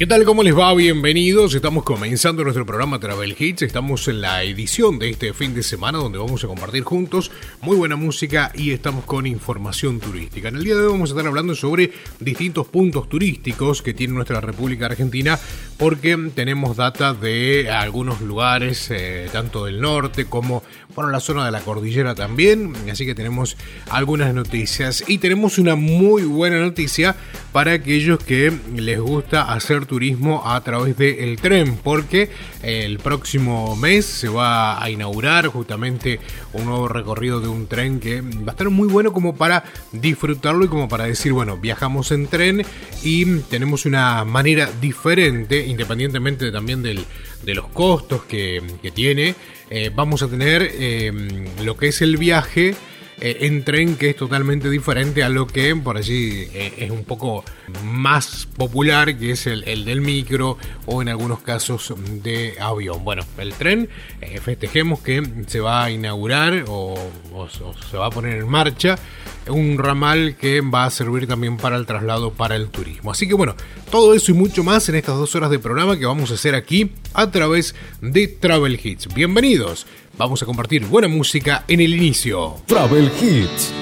¿Qué 0.00 0.06
tal? 0.06 0.24
¿Cómo 0.24 0.42
les 0.42 0.56
va? 0.56 0.72
Bienvenidos. 0.72 1.54
Estamos 1.54 1.84
comenzando 1.84 2.42
nuestro 2.42 2.64
programa 2.64 2.98
Travel 2.98 3.36
Hits. 3.38 3.60
Estamos 3.60 4.08
en 4.08 4.22
la 4.22 4.42
edición 4.42 4.98
de 4.98 5.10
este 5.10 5.34
fin 5.34 5.52
de 5.52 5.62
semana 5.62 5.98
donde 5.98 6.16
vamos 6.16 6.42
a 6.42 6.46
compartir 6.46 6.84
juntos 6.84 7.30
muy 7.60 7.76
buena 7.76 7.96
música 7.96 8.50
y 8.54 8.70
estamos 8.70 9.04
con 9.04 9.26
información 9.26 10.00
turística. 10.00 10.48
En 10.48 10.56
el 10.56 10.64
día 10.64 10.74
de 10.74 10.86
hoy 10.86 10.92
vamos 10.92 11.10
a 11.10 11.12
estar 11.12 11.26
hablando 11.26 11.54
sobre 11.54 11.92
distintos 12.18 12.66
puntos 12.68 13.10
turísticos 13.10 13.82
que 13.82 13.92
tiene 13.92 14.14
nuestra 14.14 14.40
República 14.40 14.86
Argentina 14.86 15.38
porque 15.76 16.16
tenemos 16.34 16.78
data 16.78 17.12
de 17.12 17.70
algunos 17.70 18.22
lugares, 18.22 18.90
eh, 18.90 19.28
tanto 19.30 19.66
del 19.66 19.82
norte 19.82 20.24
como 20.24 20.62
bueno, 20.94 21.10
la 21.10 21.20
zona 21.20 21.44
de 21.44 21.50
la 21.50 21.60
cordillera 21.60 22.14
también. 22.14 22.72
Así 22.90 23.04
que 23.04 23.14
tenemos 23.14 23.58
algunas 23.90 24.32
noticias 24.32 25.04
y 25.06 25.18
tenemos 25.18 25.58
una 25.58 25.76
muy 25.76 26.22
buena 26.22 26.58
noticia 26.58 27.16
para 27.52 27.72
aquellos 27.72 28.18
que 28.24 28.50
les 28.74 28.98
gusta 28.98 29.52
hacer 29.52 29.89
turismo 29.90 30.42
a 30.46 30.60
través 30.60 30.96
del 30.96 31.36
tren, 31.40 31.76
porque 31.82 32.30
el 32.62 33.00
próximo 33.00 33.74
mes 33.74 34.06
se 34.06 34.28
va 34.28 34.80
a 34.80 34.88
inaugurar 34.88 35.48
justamente 35.48 36.20
un 36.52 36.66
nuevo 36.66 36.86
recorrido 36.86 37.40
de 37.40 37.48
un 37.48 37.66
tren 37.66 37.98
que 37.98 38.20
va 38.20 38.46
a 38.46 38.50
estar 38.52 38.70
muy 38.70 38.86
bueno 38.86 39.12
como 39.12 39.34
para 39.34 39.64
disfrutarlo 39.90 40.64
y 40.64 40.68
como 40.68 40.88
para 40.88 41.06
decir, 41.06 41.32
bueno, 41.32 41.56
viajamos 41.56 42.12
en 42.12 42.28
tren 42.28 42.62
y 43.02 43.40
tenemos 43.50 43.84
una 43.84 44.24
manera 44.24 44.70
diferente, 44.80 45.66
independientemente 45.66 46.52
también 46.52 46.84
del, 46.84 47.04
de 47.42 47.54
los 47.56 47.66
costos 47.66 48.22
que, 48.22 48.62
tiene, 48.94 49.34
eh, 49.70 49.90
vamos 49.92 50.22
a 50.22 50.28
tener 50.28 50.70
eh, 50.72 51.12
lo 51.64 51.76
que 51.76 51.88
es 51.88 52.00
el 52.00 52.16
viaje 52.16 52.76
eh, 53.20 53.38
en 53.42 53.64
tren 53.64 53.96
que 53.96 54.10
es 54.10 54.16
totalmente 54.16 54.70
diferente 54.70 55.22
a 55.22 55.28
lo 55.28 55.46
que 55.46 55.76
por 55.76 55.98
allí 55.98 56.48
eh, 56.54 56.72
es 56.78 56.90
un 56.90 57.04
poco 57.04 57.44
más 57.84 58.48
popular, 58.56 59.18
que 59.18 59.32
es 59.32 59.46
el, 59.46 59.84
del 59.84 60.00
micro 60.00 60.56
o 60.86 61.02
en 61.02 61.10
algunos 61.10 61.40
casos 61.40 61.92
de 62.22 62.54
avión. 62.58 63.04
Bueno, 63.04 63.22
el 63.36 63.52
tren, 63.52 63.90
eh, 64.22 64.40
festejemos 64.40 65.00
que 65.00 65.22
se 65.46 65.60
va 65.60 65.84
a 65.84 65.90
inaugurar 65.90 66.64
o, 66.68 66.96
se 67.90 67.96
va 67.96 68.06
a 68.06 68.10
poner 68.10 68.38
en 68.38 68.48
marcha 68.48 68.98
un 69.48 69.76
ramal 69.78 70.36
que 70.36 70.60
va 70.62 70.84
a 70.84 70.90
servir 70.90 71.26
también 71.26 71.56
para 71.58 71.76
el 71.76 71.84
traslado 71.84 72.32
para 72.32 72.56
el 72.56 72.68
turismo. 72.68 73.10
Así 73.10 73.28
que 73.28 73.34
bueno, 73.34 73.54
todo 73.90 74.14
eso 74.14 74.30
y 74.32 74.34
mucho 74.34 74.64
más 74.64 74.88
en 74.88 74.94
estas 74.94 75.16
dos 75.16 75.34
horas 75.34 75.50
de 75.50 75.58
programa 75.58 75.98
que 75.98 76.06
vamos 76.06 76.30
a 76.30 76.34
hacer 76.34 76.54
aquí 76.54 76.92
a 77.12 77.30
través 77.30 77.74
de 78.00 78.28
Travel 78.28 78.80
Hits. 78.82 79.12
Bienvenidos. 79.12 79.86
Vamos 80.20 80.42
a 80.42 80.44
compartir 80.44 80.84
buena 80.84 81.08
música 81.08 81.64
en 81.66 81.80
el 81.80 81.94
inicio. 81.94 82.56
Travel 82.66 83.10
Hits. 83.22 83.72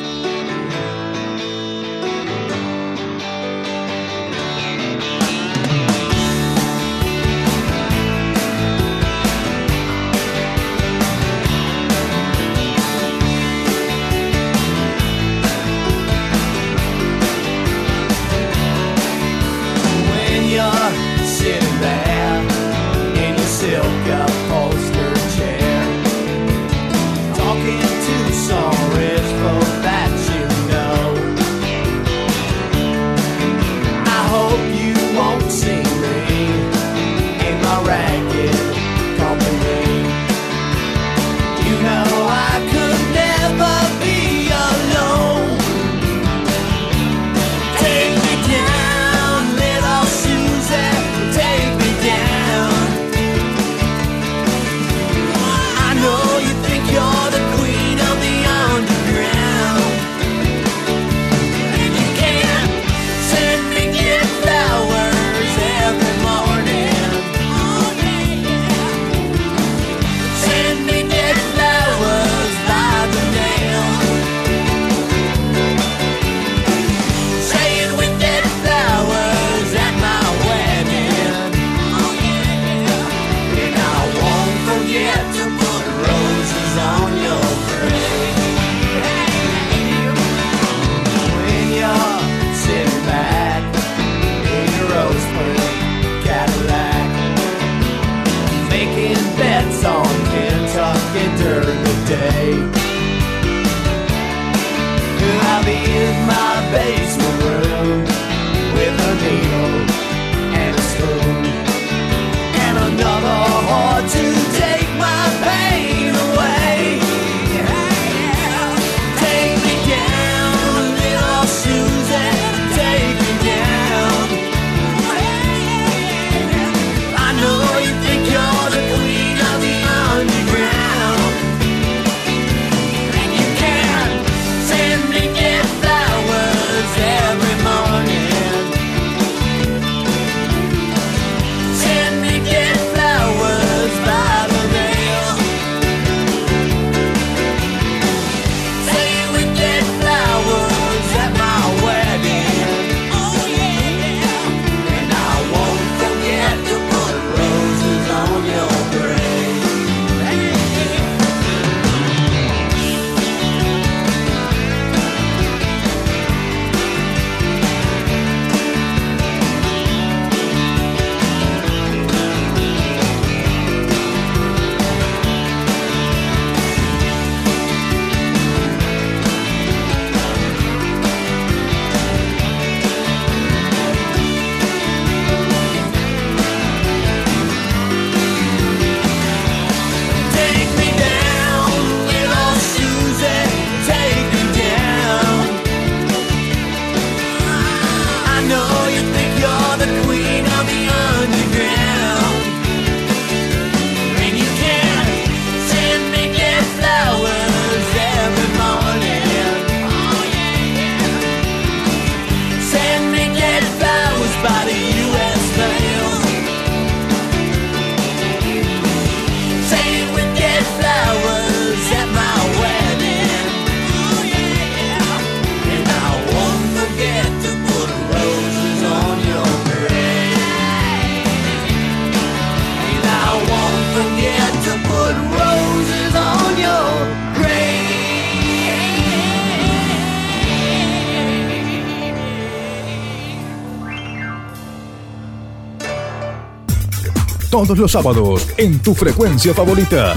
todos 247.68 247.80
los 247.80 247.92
sábados 247.92 248.48
en 248.56 248.78
tu 248.78 248.94
frecuencia 248.94 249.52
favorita. 249.52 250.14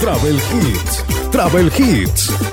Travel 0.00 0.36
Hits. 0.36 1.04
Travel 1.32 1.72
Hits. 1.76 2.49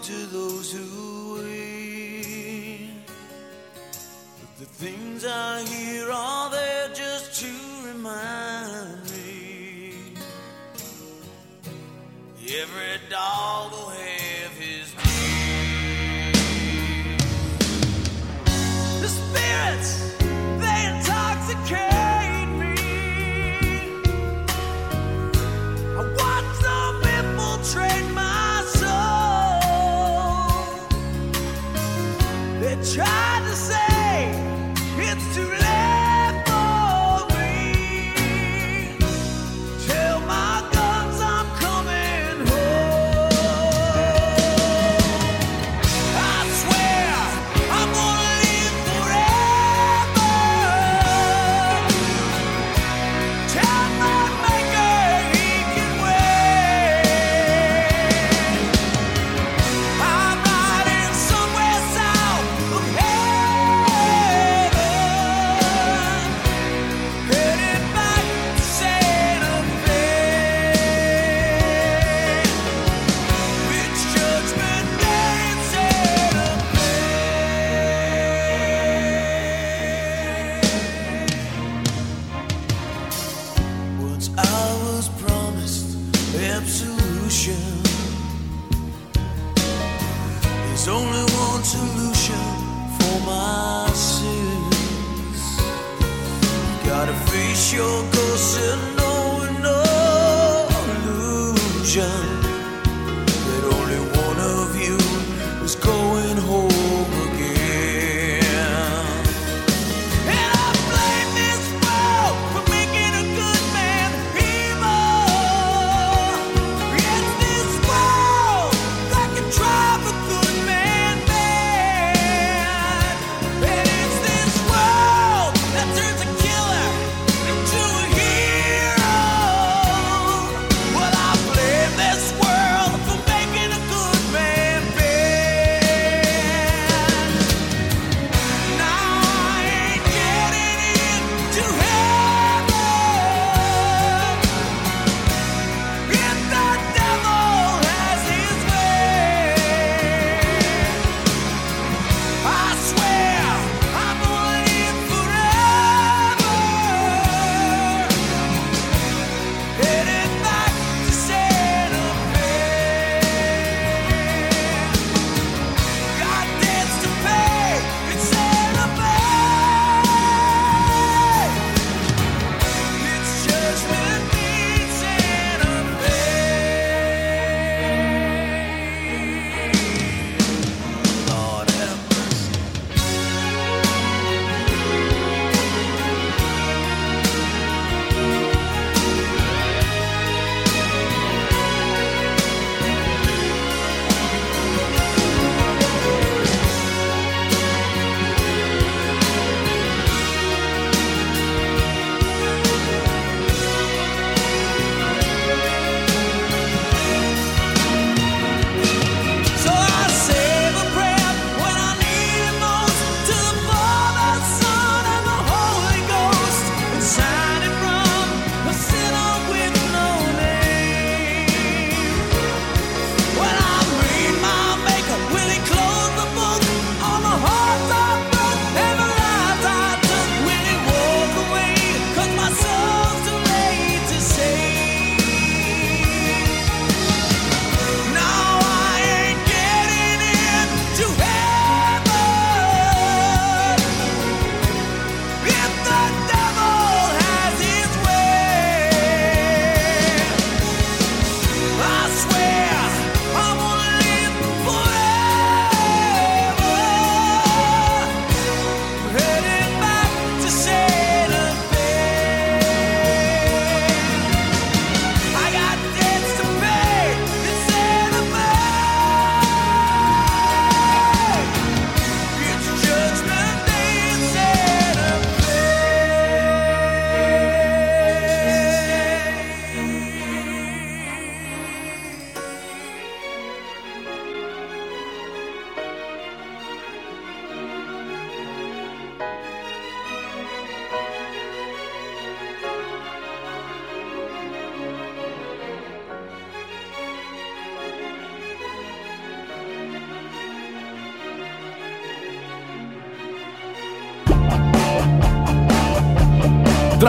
to 0.00 0.26
those 0.26 0.72
who 0.72 1.34
wait. 1.36 2.90
But 4.40 4.58
the 4.58 4.66
things 4.66 5.24
I 5.24 5.62
hear 5.64 6.10
are 6.10 6.50
there 6.50 6.88
just 6.94 7.40
to 7.42 7.52
remind 7.86 9.04
me. 9.10 9.94
Every 12.46 13.00
dog 13.10 13.72
will 13.72 13.90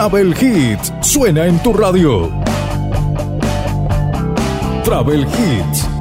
Travel 0.08 0.36
Hits 0.40 0.92
suena 1.00 1.46
en 1.46 1.60
tu 1.64 1.72
radio. 1.72 2.30
Travel 4.84 5.26
Hits 5.26 5.96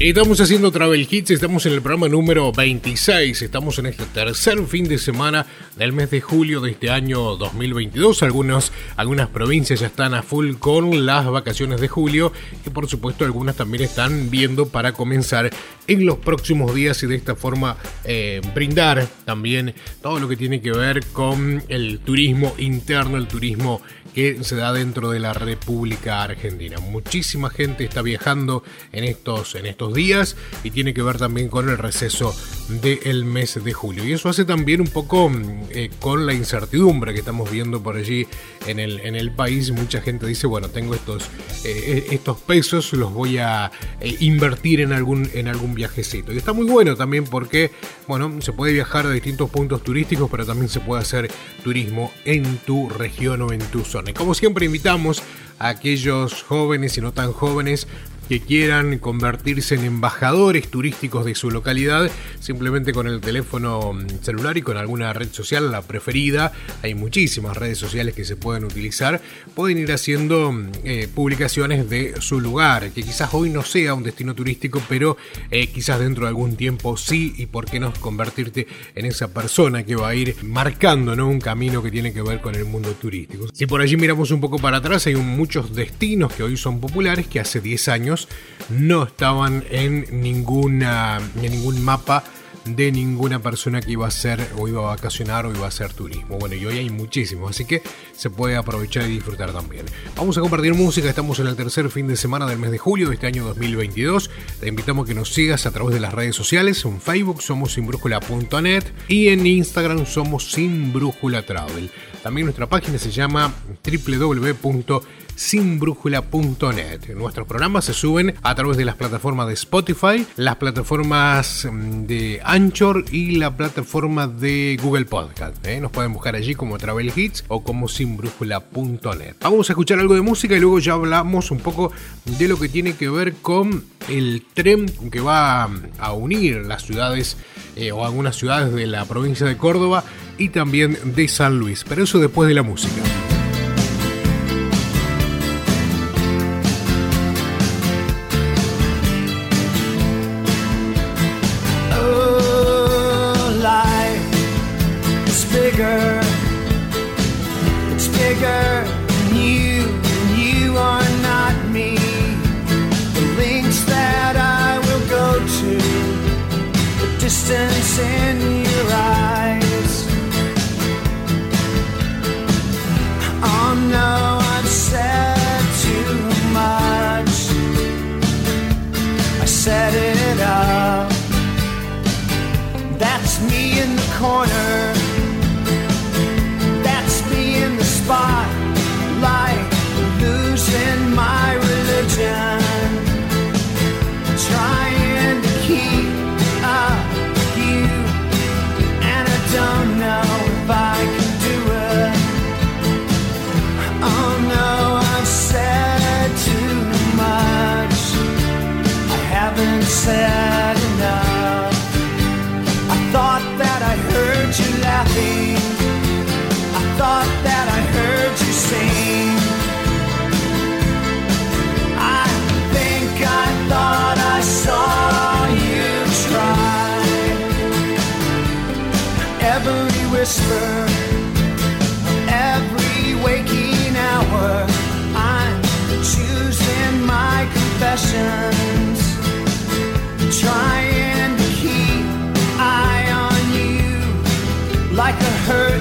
Estamos 0.00 0.40
haciendo 0.40 0.72
Travel 0.72 1.06
Hits, 1.10 1.30
estamos 1.30 1.66
en 1.66 1.74
el 1.74 1.82
programa 1.82 2.08
número 2.08 2.52
26, 2.52 3.42
estamos 3.42 3.78
en 3.78 3.84
este 3.84 4.06
tercer 4.06 4.66
fin 4.66 4.88
de 4.88 4.96
semana 4.96 5.44
del 5.80 5.94
mes 5.94 6.10
de 6.10 6.20
julio 6.20 6.60
de 6.60 6.72
este 6.72 6.90
año 6.90 7.36
2022. 7.36 8.22
Algunos, 8.22 8.70
algunas 8.96 9.28
provincias 9.28 9.80
ya 9.80 9.86
están 9.86 10.12
a 10.12 10.22
full 10.22 10.56
con 10.56 11.06
las 11.06 11.26
vacaciones 11.26 11.80
de 11.80 11.88
julio 11.88 12.34
y 12.66 12.68
por 12.68 12.86
supuesto 12.86 13.24
algunas 13.24 13.56
también 13.56 13.84
están 13.84 14.28
viendo 14.28 14.68
para 14.68 14.92
comenzar 14.92 15.50
en 15.86 16.04
los 16.04 16.18
próximos 16.18 16.74
días 16.74 17.02
y 17.02 17.06
de 17.06 17.16
esta 17.16 17.34
forma 17.34 17.78
eh, 18.04 18.42
brindar 18.54 19.08
también 19.24 19.74
todo 20.02 20.20
lo 20.20 20.28
que 20.28 20.36
tiene 20.36 20.60
que 20.60 20.70
ver 20.70 21.02
con 21.14 21.64
el 21.68 22.00
turismo 22.00 22.54
interno, 22.58 23.16
el 23.16 23.26
turismo 23.26 23.80
que 24.14 24.42
se 24.42 24.56
da 24.56 24.72
dentro 24.72 25.10
de 25.10 25.20
la 25.20 25.32
República 25.32 26.22
Argentina. 26.22 26.78
Muchísima 26.78 27.50
gente 27.50 27.84
está 27.84 28.02
viajando 28.02 28.62
en 28.92 29.04
estos, 29.04 29.54
en 29.54 29.66
estos 29.66 29.94
días 29.94 30.36
y 30.64 30.70
tiene 30.70 30.94
que 30.94 31.02
ver 31.02 31.18
también 31.18 31.48
con 31.48 31.68
el 31.68 31.78
receso 31.78 32.34
del 32.68 33.24
mes 33.24 33.62
de 33.62 33.72
julio. 33.72 34.04
Y 34.04 34.12
eso 34.12 34.28
hace 34.28 34.44
también 34.44 34.80
un 34.80 34.88
poco 34.88 35.30
eh, 35.70 35.90
con 35.98 36.26
la 36.26 36.34
incertidumbre 36.34 37.12
que 37.12 37.20
estamos 37.20 37.50
viendo 37.50 37.82
por 37.82 37.96
allí 37.96 38.26
en 38.66 38.78
el, 38.78 39.00
en 39.00 39.14
el 39.14 39.30
país. 39.30 39.70
Mucha 39.70 40.00
gente 40.00 40.26
dice, 40.26 40.46
bueno, 40.46 40.68
tengo 40.68 40.94
estos, 40.94 41.24
eh, 41.64 42.08
estos 42.10 42.40
pesos, 42.40 42.92
los 42.92 43.12
voy 43.12 43.38
a 43.38 43.70
eh, 44.00 44.16
invertir 44.20 44.80
en 44.80 44.92
algún, 44.92 45.30
en 45.34 45.48
algún 45.48 45.74
viajecito. 45.74 46.32
Y 46.32 46.38
está 46.38 46.52
muy 46.52 46.66
bueno 46.66 46.96
también 46.96 47.24
porque, 47.24 47.70
bueno, 48.06 48.40
se 48.40 48.52
puede 48.52 48.72
viajar 48.72 49.06
a 49.06 49.10
distintos 49.10 49.50
puntos 49.50 49.82
turísticos, 49.82 50.30
pero 50.30 50.44
también 50.44 50.68
se 50.68 50.80
puede 50.80 51.02
hacer 51.02 51.30
turismo 51.62 52.12
en 52.24 52.58
tu 52.58 52.88
región 52.88 53.42
o 53.42 53.52
en 53.52 53.60
tu 53.60 53.84
zona. 53.84 54.10
Y 54.10 54.14
como 54.14 54.34
siempre 54.34 54.66
invitamos 54.66 55.22
a 55.58 55.68
aquellos 55.68 56.42
jóvenes 56.42 56.96
y 56.98 57.00
no 57.00 57.12
tan 57.12 57.32
jóvenes 57.32 57.86
que 58.30 58.38
quieran 58.38 59.00
convertirse 59.00 59.74
en 59.74 59.84
embajadores 59.84 60.68
turísticos 60.68 61.24
de 61.24 61.34
su 61.34 61.50
localidad, 61.50 62.08
simplemente 62.38 62.92
con 62.92 63.08
el 63.08 63.20
teléfono 63.20 63.92
mm, 63.92 64.22
celular 64.22 64.56
y 64.56 64.62
con 64.62 64.76
alguna 64.76 65.12
red 65.12 65.32
social, 65.32 65.72
la 65.72 65.82
preferida, 65.82 66.52
hay 66.84 66.94
muchísimas 66.94 67.56
redes 67.56 67.78
sociales 67.78 68.14
que 68.14 68.24
se 68.24 68.36
pueden 68.36 68.62
utilizar, 68.62 69.20
pueden 69.56 69.78
ir 69.78 69.90
haciendo 69.90 70.52
mm, 70.52 70.70
eh, 70.84 71.08
publicaciones 71.12 71.90
de 71.90 72.20
su 72.20 72.40
lugar, 72.40 72.90
que 72.90 73.02
quizás 73.02 73.34
hoy 73.34 73.50
no 73.50 73.64
sea 73.64 73.94
un 73.94 74.04
destino 74.04 74.32
turístico, 74.32 74.80
pero 74.88 75.16
eh, 75.50 75.66
quizás 75.66 75.98
dentro 75.98 76.22
de 76.22 76.28
algún 76.28 76.54
tiempo 76.54 76.96
sí, 76.96 77.34
y 77.36 77.46
por 77.46 77.64
qué 77.64 77.80
no 77.80 77.92
convertirte 77.94 78.68
en 78.94 79.06
esa 79.06 79.34
persona 79.34 79.82
que 79.82 79.96
va 79.96 80.10
a 80.10 80.14
ir 80.14 80.36
marcando 80.44 81.16
¿no? 81.16 81.28
un 81.28 81.40
camino 81.40 81.82
que 81.82 81.90
tiene 81.90 82.12
que 82.12 82.22
ver 82.22 82.40
con 82.40 82.54
el 82.54 82.64
mundo 82.64 82.92
turístico. 82.92 83.48
Si 83.52 83.66
por 83.66 83.80
allí 83.80 83.96
miramos 83.96 84.30
un 84.30 84.40
poco 84.40 84.60
para 84.60 84.76
atrás, 84.76 85.08
hay 85.08 85.16
muchos 85.16 85.74
destinos 85.74 86.32
que 86.32 86.44
hoy 86.44 86.56
son 86.56 86.78
populares 86.78 87.26
que 87.26 87.40
hace 87.40 87.60
10 87.60 87.88
años 87.88 88.19
no 88.68 89.04
estaban 89.04 89.64
en, 89.70 90.06
ninguna, 90.22 91.18
en 91.42 91.52
ningún 91.52 91.82
mapa 91.84 92.24
de 92.64 92.92
ninguna 92.92 93.40
persona 93.40 93.80
que 93.80 93.92
iba 93.92 94.06
a 94.06 94.10
ser 94.10 94.46
o 94.58 94.68
iba 94.68 94.80
a 94.80 94.94
vacacionar 94.94 95.46
o 95.46 95.52
iba 95.52 95.64
a 95.64 95.68
hacer 95.68 95.92
turismo. 95.92 96.38
Bueno, 96.38 96.54
y 96.54 96.64
hoy 96.66 96.78
hay 96.78 96.90
muchísimos, 96.90 97.50
así 97.50 97.64
que 97.64 97.82
se 98.14 98.30
puede 98.30 98.56
aprovechar 98.56 99.04
y 99.04 99.14
disfrutar 99.14 99.52
también. 99.52 99.86
Vamos 100.16 100.36
a 100.38 100.40
compartir 100.40 100.74
música, 100.74 101.08
estamos 101.08 101.38
en 101.38 101.46
el 101.46 101.56
tercer 101.56 101.88
fin 101.90 102.06
de 102.06 102.16
semana 102.16 102.46
del 102.46 102.58
mes 102.58 102.70
de 102.70 102.78
julio 102.78 103.08
de 103.08 103.14
este 103.14 103.26
año 103.26 103.44
2022. 103.44 104.30
Te 104.60 104.68
invitamos 104.68 105.04
a 105.04 105.08
que 105.08 105.14
nos 105.14 105.32
sigas 105.32 105.66
a 105.66 105.70
través 105.70 105.94
de 105.94 106.00
las 106.00 106.12
redes 106.12 106.36
sociales, 106.36 106.84
en 106.84 107.00
Facebook 107.00 107.42
somos 107.42 107.72
sinbrújula.net 107.72 108.84
y 109.08 109.28
en 109.28 109.46
Instagram 109.46 110.06
somos 110.06 110.52
sinbrújula.travel. 110.52 111.90
También 112.22 112.46
nuestra 112.46 112.68
página 112.68 112.98
se 112.98 113.10
llama 113.10 113.54
www 113.82 115.00
sinbrújula.net. 115.40 117.14
Nuestros 117.16 117.46
programas 117.46 117.86
se 117.86 117.94
suben 117.94 118.34
a 118.42 118.54
través 118.54 118.76
de 118.76 118.84
las 118.84 118.96
plataformas 118.96 119.46
de 119.46 119.54
Spotify, 119.54 120.26
las 120.36 120.56
plataformas 120.56 121.66
mm, 121.70 122.04
de 122.04 122.40
Anchor 122.44 123.06
y 123.10 123.36
la 123.36 123.56
plataforma 123.56 124.26
de 124.28 124.78
Google 124.82 125.06
Podcast. 125.06 125.66
¿eh? 125.66 125.80
Nos 125.80 125.92
pueden 125.92 126.12
buscar 126.12 126.36
allí 126.36 126.54
como 126.54 126.76
Travel 126.76 127.10
Hits 127.16 127.44
o 127.48 127.64
como 127.64 127.88
sinbrújula.net. 127.88 129.36
Vamos 129.40 129.70
a 129.70 129.72
escuchar 129.72 129.98
algo 129.98 130.14
de 130.14 130.20
música 130.20 130.54
y 130.54 130.60
luego 130.60 130.78
ya 130.78 130.92
hablamos 130.92 131.50
un 131.50 131.58
poco 131.58 131.90
de 132.38 132.46
lo 132.46 132.58
que 132.58 132.68
tiene 132.68 132.94
que 132.94 133.08
ver 133.08 133.32
con 133.36 133.82
el 134.10 134.44
tren 134.52 134.86
que 135.10 135.20
va 135.20 135.70
a 135.98 136.12
unir 136.12 136.66
las 136.66 136.82
ciudades 136.82 137.38
eh, 137.76 137.92
o 137.92 138.04
algunas 138.04 138.36
ciudades 138.36 138.74
de 138.74 138.86
la 138.86 139.06
provincia 139.06 139.46
de 139.46 139.56
Córdoba 139.56 140.04
y 140.36 140.50
también 140.50 140.98
de 141.14 141.28
San 141.28 141.58
Luis. 141.58 141.86
Pero 141.88 142.04
eso 142.04 142.18
después 142.18 142.46
de 142.46 142.54
la 142.54 142.62
música. 142.62 143.00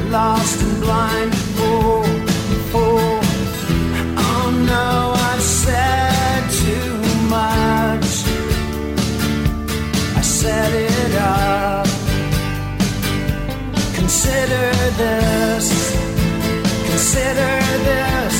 Lost, 0.10 0.62
and 0.62 0.82
blind 0.82 1.36
fool. 1.56 2.04
fool. 2.72 3.20
Oh 4.18 4.50
no, 4.66 5.14
I've 5.30 5.42
said 5.42 6.50
too 6.64 6.94
much. 7.30 8.10
I 10.18 10.22
set 10.22 10.74
it 10.74 11.16
up. 11.16 11.88
Consider 13.96 14.72
this, 14.98 15.68
consider 16.90 17.54
this, 17.90 18.38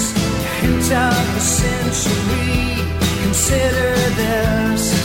hint 0.62 0.92
of 0.92 1.26
the 1.36 1.42
century. 1.42 2.70
Consider 3.24 3.94
this 4.22 4.99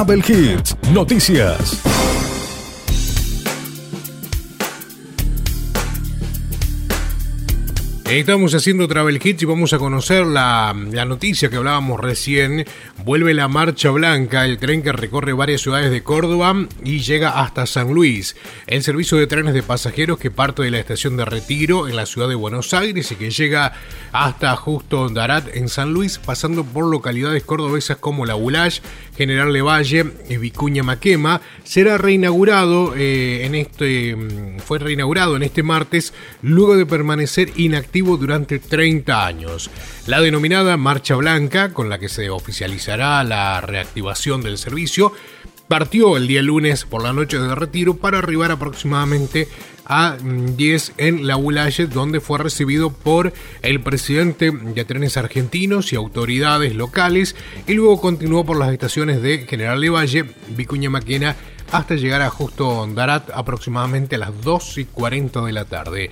Travel 0.00 0.24
Hits, 0.26 0.76
noticias. 0.94 1.78
Estamos 8.06 8.54
haciendo 8.54 8.88
Travel 8.88 9.20
Hits 9.22 9.42
y 9.42 9.44
vamos 9.44 9.74
a 9.74 9.78
conocer 9.78 10.24
la, 10.24 10.74
la, 10.90 11.04
noticia 11.04 11.50
que 11.50 11.56
hablábamos 11.56 12.00
recién. 12.00 12.64
Vuelve 13.10 13.34
la 13.34 13.48
Marcha 13.48 13.90
Blanca, 13.90 14.44
el 14.44 14.58
tren 14.58 14.84
que 14.84 14.92
recorre 14.92 15.32
varias 15.32 15.62
ciudades 15.62 15.90
de 15.90 16.04
Córdoba 16.04 16.54
y 16.84 17.00
llega 17.00 17.40
hasta 17.40 17.66
San 17.66 17.92
Luis. 17.92 18.36
El 18.68 18.84
servicio 18.84 19.18
de 19.18 19.26
trenes 19.26 19.52
de 19.52 19.64
pasajeros 19.64 20.16
que 20.16 20.30
parte 20.30 20.62
de 20.62 20.70
la 20.70 20.78
estación 20.78 21.16
de 21.16 21.24
Retiro 21.24 21.88
en 21.88 21.96
la 21.96 22.06
ciudad 22.06 22.28
de 22.28 22.36
Buenos 22.36 22.72
Aires 22.72 23.10
y 23.10 23.16
que 23.16 23.32
llega 23.32 23.72
hasta 24.12 24.54
Justo 24.54 25.08
Darat 25.08 25.56
en 25.56 25.68
San 25.68 25.92
Luis, 25.92 26.18
pasando 26.18 26.62
por 26.62 26.86
localidades 26.86 27.42
cordobesas 27.42 27.96
como 27.96 28.26
La 28.26 28.34
Bulash, 28.34 28.78
General 29.16 29.52
Levalle 29.52 30.12
y 30.28 30.36
Vicuña 30.36 30.84
Maquema, 30.84 31.40
será 31.64 31.98
reinaugurado 31.98 32.94
eh, 32.96 33.44
en 33.44 33.56
este 33.56 34.16
fue 34.64 34.78
reinaugurado 34.78 35.34
en 35.34 35.42
este 35.42 35.64
martes 35.64 36.14
luego 36.42 36.76
de 36.76 36.86
permanecer 36.86 37.50
inactivo 37.56 38.16
durante 38.16 38.60
30 38.60 39.26
años. 39.26 39.68
La 40.06 40.20
denominada 40.20 40.76
Marcha 40.76 41.16
Blanca, 41.16 41.72
con 41.72 41.88
la 41.88 41.98
que 41.98 42.08
se 42.08 42.30
oficializará 42.30 42.99
la 43.00 43.60
reactivación 43.62 44.42
del 44.42 44.58
servicio, 44.58 45.12
partió 45.68 46.16
el 46.16 46.26
día 46.26 46.42
lunes 46.42 46.84
por 46.84 47.02
la 47.02 47.12
noche 47.12 47.38
de 47.38 47.54
retiro 47.54 47.96
para 47.96 48.18
arribar 48.18 48.50
aproximadamente 48.50 49.48
a 49.86 50.16
10 50.20 50.92
en 50.98 51.26
La 51.26 51.36
Bulaye, 51.36 51.86
donde 51.86 52.20
fue 52.20 52.38
recibido 52.38 52.90
por 52.90 53.32
el 53.62 53.80
presidente 53.80 54.50
de 54.50 54.84
trenes 54.84 55.16
argentinos 55.16 55.92
y 55.92 55.96
autoridades 55.96 56.74
locales, 56.74 57.34
y 57.66 57.72
luego 57.72 58.00
continuó 58.00 58.44
por 58.44 58.58
las 58.58 58.72
estaciones 58.72 59.22
de 59.22 59.46
General 59.46 59.80
Levalle, 59.80 60.26
Vicuña 60.50 60.90
Maquena, 60.90 61.36
hasta 61.72 61.94
llegar 61.94 62.20
a 62.20 62.30
Justo 62.30 62.86
Darat 62.94 63.30
aproximadamente 63.32 64.16
a 64.16 64.18
las 64.18 64.42
2 64.42 64.78
y 64.78 64.84
40 64.84 65.40
de 65.42 65.52
la 65.52 65.64
tarde. 65.64 66.10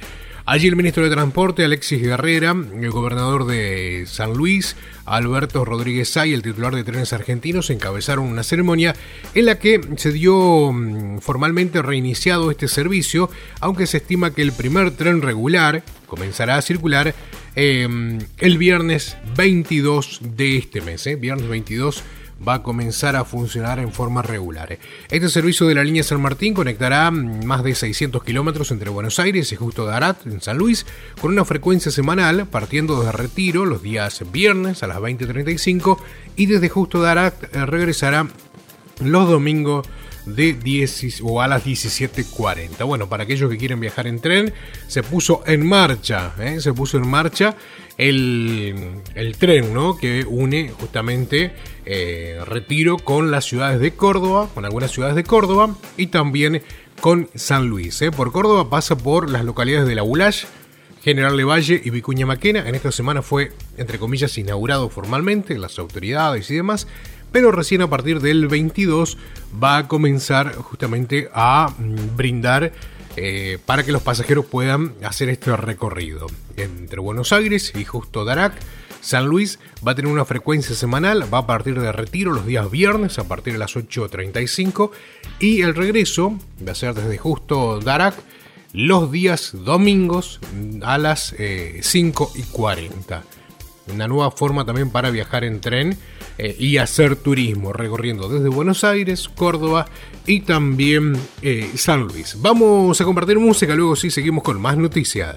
Allí 0.51 0.67
el 0.67 0.77
ministro 0.77 1.05
de 1.05 1.11
Transporte, 1.11 1.63
Alexis 1.63 2.01
Guerrera, 2.01 2.53
el 2.53 2.91
gobernador 2.91 3.45
de 3.45 4.05
San 4.07 4.33
Luis, 4.33 4.77
Alberto 5.05 5.63
Rodríguez 5.67 6.09
Say, 6.09 6.33
el 6.33 6.41
titular 6.41 6.75
de 6.75 6.85
Trenes 6.85 7.13
Argentinos, 7.13 7.69
encabezaron 7.69 8.25
una 8.25 8.43
ceremonia 8.43 8.97
en 9.35 9.45
la 9.45 9.59
que 9.59 9.79
se 9.99 10.11
dio 10.11 10.73
formalmente 11.21 11.83
reiniciado 11.83 12.51
este 12.51 12.67
servicio, 12.67 13.29
aunque 13.61 13.87
se 13.87 13.99
estima 13.99 14.31
que 14.31 14.41
el 14.41 14.53
primer 14.53 14.93
tren 14.93 15.21
regular 15.21 15.83
comenzará 16.07 16.57
a 16.57 16.63
circular 16.63 17.15
eh, 17.55 18.19
el 18.39 18.57
viernes 18.57 19.19
22 19.37 20.21
de 20.35 20.57
este 20.57 20.81
mes, 20.81 21.07
eh, 21.09 21.17
viernes 21.17 21.47
22 21.47 22.03
va 22.47 22.55
a 22.55 22.63
comenzar 22.63 23.17
a 23.17 23.25
funcionar 23.25 23.79
en 23.79 23.93
forma 23.93 24.23
regular. 24.23 24.79
Este 25.11 25.29
servicio 25.29 25.67
de 25.67 25.75
la 25.75 25.85
línea 25.85 26.03
San 26.03 26.21
Martín 26.21 26.55
conectará 26.55 27.11
más 27.11 27.65
de 27.65 27.75
600 27.75 28.23
kilómetros 28.23 28.71
entre 28.71 28.91
Buenos 28.91 29.19
Aires 29.19 29.51
y 29.53 29.57
Justo 29.57 29.85
Darat, 29.85 30.27
en 30.27 30.41
San 30.41 30.59
Luis, 30.59 30.87
con 31.21 31.33
una 31.33 31.45
frecuencia 31.45 31.91
semanal 31.91 32.47
partiendo 32.47 32.99
desde 33.01 33.13
Retiro 33.13 33.65
los 33.65 33.83
días 33.83 34.23
viernes 34.33 34.83
a 34.83 34.87
las 34.87 34.99
20.35 34.99 35.99
y 36.37 36.47
desde 36.47 36.69
Justo 36.69 37.01
Darat 37.01 37.35
regresará 37.53 38.29
los 39.01 39.29
domingos 39.29 39.87
de 40.37 40.53
10 40.53 41.21
o 41.23 41.41
a 41.41 41.49
las 41.49 41.65
17.40. 41.65 42.85
Bueno, 42.87 43.09
para 43.09 43.25
aquellos 43.25 43.51
que 43.51 43.57
quieren 43.57 43.81
viajar 43.81 44.07
en 44.07 44.21
tren, 44.21 44.53
se 44.87 45.03
puso 45.03 45.43
en 45.47 45.67
marcha, 45.67 46.35
¿eh? 46.39 46.61
se 46.61 46.73
puso 46.73 46.99
en 46.99 47.09
marcha 47.09 47.57
el, 47.97 48.75
el, 49.15 49.37
tren 49.37 49.73
¿no? 49.73 49.97
que 49.97 50.25
une 50.29 50.71
justamente 50.79 51.53
eh, 51.91 52.39
Retiro 52.45 52.99
con 52.99 53.31
las 53.31 53.47
ciudades 53.47 53.81
de 53.81 53.93
Córdoba, 53.93 54.51
con 54.53 54.67
algunas 54.67 54.91
ciudades 54.91 55.17
de 55.17 55.25
Córdoba 55.25 55.75
y 55.97 56.09
también 56.09 56.63
con 57.01 57.31
San 57.35 57.69
Luis. 57.69 58.03
¿eh? 58.03 58.11
Por 58.11 58.31
Córdoba 58.31 58.69
pasa 58.69 58.99
por 58.99 59.31
las 59.31 59.43
localidades 59.43 59.89
de 59.89 59.95
La 59.95 60.03
Bulash, 60.03 60.45
General 61.03 61.35
Levalle 61.35 61.81
y 61.83 61.89
Vicuña 61.89 62.27
Maquena. 62.27 62.69
En 62.69 62.75
esta 62.75 62.93
semana 62.93 63.23
fue, 63.23 63.53
entre 63.79 63.99
comillas, 63.99 64.37
inaugurado 64.37 64.91
formalmente, 64.91 65.57
las 65.57 65.79
autoridades 65.79 66.51
y 66.51 66.57
demás 66.57 66.87
pero 67.33 67.53
recién 67.53 67.83
a 67.83 67.91
partir 67.91 68.21
del 68.21 68.49
22 68.49 69.19
va 69.63 69.79
a 69.79 69.89
comenzar 69.89 70.55
justamente 70.55 71.29
a 71.33 71.73
brindar 72.17 72.73
eh, 73.17 73.59
para 73.67 73.85
que 73.85 73.93
los 73.93 74.03
pasajeros 74.03 74.47
puedan 74.47 74.95
hacer 75.03 75.29
este 75.29 75.55
recorrido. 75.57 76.27
Entre 76.57 77.01
Buenos 77.01 77.33
Aires 77.33 77.73
y 77.75 77.85
justo 77.85 78.25
Darac, 78.25 78.55
San 79.01 79.27
Luis 79.27 79.59
va 79.87 79.93
a 79.93 79.95
tener 79.95 80.11
una 80.11 80.25
frecuencia 80.25 80.75
semanal, 80.75 81.33
va 81.33 81.39
a 81.39 81.47
partir 81.47 81.81
de 81.81 81.93
retiro 81.93 82.33
los 82.33 82.47
días 82.47 82.71
viernes 82.71 83.19
a 83.19 83.25
partir 83.25 83.55
de 83.55 83.59
las 83.59 83.77
8.35 83.77 84.91
y 85.41 85.63
el 85.63 85.75
regreso 85.75 86.39
va 86.67 86.73
a 86.73 86.75
ser 86.75 86.95
desde 86.95 87.19
justo 87.19 87.81
Darac 87.81 88.15
los 88.73 89.11
días 89.11 89.53
domingos 89.55 90.41
a 90.83 90.99
las 90.99 91.35
eh, 91.39 91.81
5 91.83 92.33
y 92.37 92.43
40. 92.43 93.25
Una 93.93 94.07
nueva 94.07 94.31
forma 94.31 94.67
también 94.67 94.91
para 94.91 95.11
viajar 95.11 95.45
en 95.45 95.61
tren 95.61 95.97
eh, 96.37 96.55
y 96.59 96.77
hacer 96.77 97.17
turismo, 97.17 97.73
recorriendo 97.73 98.29
desde 98.29 98.49
Buenos 98.49 98.85
Aires, 98.85 99.29
Córdoba 99.29 99.87
y 100.27 100.41
también 100.41 101.17
eh, 101.41 101.71
San 101.77 102.03
Luis. 102.03 102.37
Vamos 102.41 103.01
a 103.01 103.05
compartir 103.05 103.39
música, 103.39 103.75
luego 103.75 103.97
sí 103.97 104.11
seguimos 104.11 104.45
con 104.45 104.61
más 104.61 104.77
noticias. 104.77 105.37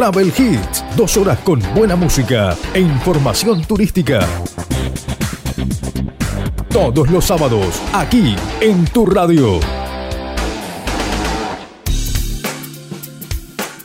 Travel 0.00 0.28
Hits, 0.28 0.82
dos 0.96 1.14
horas 1.18 1.38
con 1.40 1.60
buena 1.74 1.94
música 1.94 2.56
e 2.72 2.80
información 2.80 3.62
turística. 3.66 4.26
Todos 6.70 7.10
los 7.10 7.26
sábados, 7.26 7.82
aquí 7.92 8.34
en 8.62 8.86
tu 8.86 9.04
radio. 9.04 9.60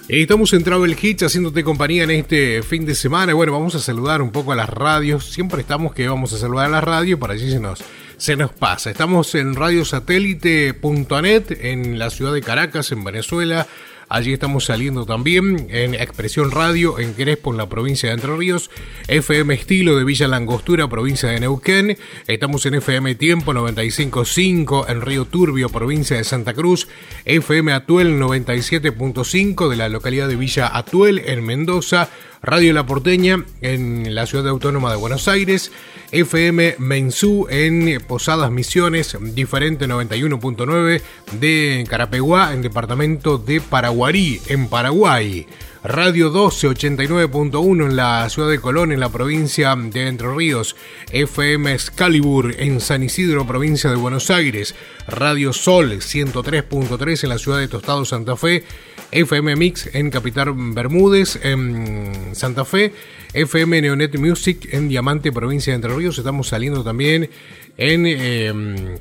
Estamos 0.08 0.54
en 0.54 0.64
Travel 0.64 0.96
Hits 1.02 1.24
haciéndote 1.24 1.66
compañía 1.66 2.04
en 2.04 2.12
este 2.12 2.64
fin 2.64 2.86
de 2.86 2.96
semana. 2.96 3.34
Bueno, 3.34 3.52
vamos 3.52 3.76
a 3.76 3.80
saludar 3.80 4.22
un 4.22 4.32
poco 4.32 4.54
a 4.54 4.56
las 4.56 4.70
radios. 4.70 5.26
Siempre 5.26 5.60
estamos 5.60 5.94
que 5.94 6.08
vamos 6.08 6.32
a 6.32 6.38
saludar 6.38 6.68
a 6.68 6.70
las 6.70 6.84
radios, 6.86 7.20
para 7.20 7.34
allí 7.34 7.52
se 7.52 7.60
nos, 7.60 7.84
se 8.16 8.38
nos 8.38 8.54
pasa. 8.54 8.90
Estamos 8.90 9.36
en 9.36 9.54
radiosatélite.net 9.54 11.58
en 11.60 12.00
la 12.00 12.10
ciudad 12.10 12.32
de 12.32 12.42
Caracas, 12.42 12.94
en 12.94 13.04
Venezuela. 13.04 13.68
Allí 14.16 14.32
estamos 14.32 14.64
saliendo 14.64 15.06
también 15.06 15.68
en 15.70 15.94
Expresión 15.94 16.50
Radio 16.50 17.00
en 17.00 17.12
Crespo, 17.12 17.52
en 17.52 17.58
la 17.58 17.68
provincia 17.68 18.08
de 18.08 18.16
Entre 18.16 18.34
Ríos. 18.34 18.72
FM 19.10 19.54
Estilo 19.54 19.98
de 19.98 20.06
Villa 20.06 20.30
Langostura, 20.30 20.88
provincia 20.88 21.28
de 21.28 21.42
Neuquén. 21.42 21.98
Estamos 22.26 22.66
en 22.66 22.76
FM 22.76 23.16
Tiempo 23.16 23.52
95.5 23.54 24.86
en 24.88 25.02
Río 25.02 25.26
Turbio, 25.26 25.68
provincia 25.68 26.16
de 26.16 26.24
Santa 26.24 26.54
Cruz. 26.54 26.88
FM 27.26 27.74
Atuel 27.74 28.18
97.5 28.18 29.68
de 29.68 29.76
la 29.76 29.90
localidad 29.90 30.30
de 30.30 30.38
Villa 30.38 30.72
Atuel 30.74 31.20
en 31.20 31.46
Mendoza. 31.46 32.08
Radio 32.42 32.74
La 32.74 32.86
Porteña 32.86 33.44
en 33.62 34.14
la 34.14 34.26
ciudad 34.26 34.48
autónoma 34.50 34.92
de 34.92 34.98
Buenos 34.98 35.28
Aires, 35.28 35.72
FM 36.12 36.76
Mensú 36.80 37.48
en 37.50 38.02
Posadas 38.08 38.52
Misiones, 38.52 39.18
diferente 39.22 39.88
91.9 39.88 41.02
de 41.40 41.86
Carapeguá 41.90 42.54
en 42.54 42.62
departamento 42.62 43.38
de 43.38 43.62
Paraguarí, 43.62 44.42
en 44.48 44.68
Paraguay. 44.68 45.48
Radio 45.84 46.32
12 46.32 46.70
89.1 46.70 47.86
en 47.86 47.96
la 47.96 48.28
ciudad 48.30 48.50
de 48.50 48.60
Colón, 48.60 48.92
en 48.92 49.00
la 49.00 49.10
provincia 49.10 49.76
de 49.76 50.08
Entre 50.08 50.34
Ríos, 50.34 50.76
FM 51.12 51.72
Excalibur 51.72 52.56
en 52.58 52.82
San 52.82 53.04
Isidro, 53.04 53.46
provincia 53.46 53.92
de 53.92 53.96
Buenos 53.96 54.32
Aires, 54.32 54.74
Radio 55.08 55.54
Sol 55.54 55.92
103.3 55.92 57.24
en 57.24 57.30
la 57.30 57.38
ciudad 57.38 57.60
de 57.60 57.68
Tostado, 57.68 58.04
Santa 58.04 58.36
Fe, 58.36 58.64
FM 59.12 59.56
Mix 59.56 59.90
en 59.94 60.10
Capital 60.10 60.54
Bermúdez, 60.56 61.40
en 61.44 62.12
Santa 62.34 62.66
Fe, 62.66 62.94
FM 63.34 63.82
Neonet 63.82 64.18
Music 64.18 64.68
en 64.72 64.88
Diamante, 64.88 65.32
provincia 65.32 65.72
de 65.72 65.76
Entre 65.76 65.96
Ríos. 65.96 66.18
Estamos 66.18 66.48
saliendo 66.48 66.84
también 66.84 67.30
en... 67.78 68.06
Em, 68.06 68.98